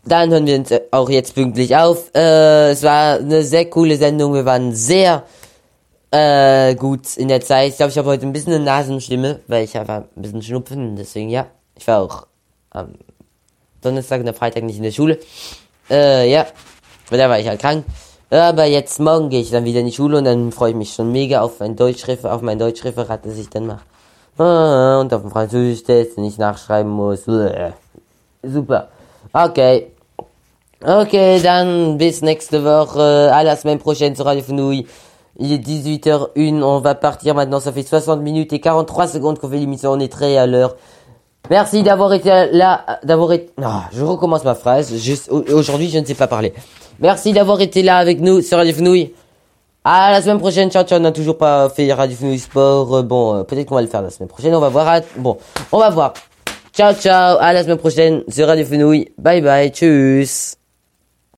[0.04, 2.10] Dann hören wir uns auch jetzt pünktlich auf.
[2.14, 5.22] Äh, es war eine sehr coole Sendung, wir waren sehr
[6.10, 7.70] äh, gut in der Zeit.
[7.70, 10.96] Ich glaube, ich habe heute ein bisschen eine Nasenstimme, weil ich einfach ein bisschen Schnupfen,
[10.96, 11.46] deswegen ja.
[11.76, 12.26] Ich war auch
[12.70, 12.94] am
[13.82, 15.18] Donnerstag und am Freitag nicht in der Schule.
[15.88, 16.46] Äh, ja.
[17.10, 17.84] Und da war ich halt krank.
[18.30, 20.92] Aber jetzt morgen gehe ich dann wieder in die Schule und dann freue ich mich
[20.92, 23.82] schon mega auf mein Deutschrefer, auf mein Deutschreferat, das ich dann mache.
[24.38, 27.24] Ah, und auf den Französisch-Test, den ich nachschreiben muss.
[28.42, 28.88] Super.
[29.32, 29.58] Ok.
[30.82, 33.30] Ok, dann bis nächste Woche.
[33.34, 34.86] À la semaine prochaine sur Radio Fenouille.
[35.38, 36.62] Il est 18h01.
[36.62, 37.60] On va partir maintenant.
[37.60, 39.92] Ça fait 60 minutes et 43 secondes qu'on fait l'émission.
[39.92, 40.76] On est très à l'heure.
[41.48, 43.50] Merci d'avoir été là, d'avoir été...
[43.58, 44.92] Non, je recommence ma phrase.
[45.52, 46.52] Aujourd'hui, je ne sais pas parler.
[47.00, 49.12] Merci d'avoir été là avec nous sur Radio Fenouille.
[49.82, 52.96] À la semaine prochaine, ciao ciao, on n'a toujours pas fait Radio Fenouille Sport.
[52.96, 55.00] Euh, bon, euh, peut-être qu'on va le faire la semaine prochaine, on va voir.
[55.16, 55.38] Bon,
[55.72, 56.12] on va voir.
[56.74, 58.66] Ciao ciao, à la semaine prochaine sur Radio.
[59.18, 60.59] Bye bye, tchuss.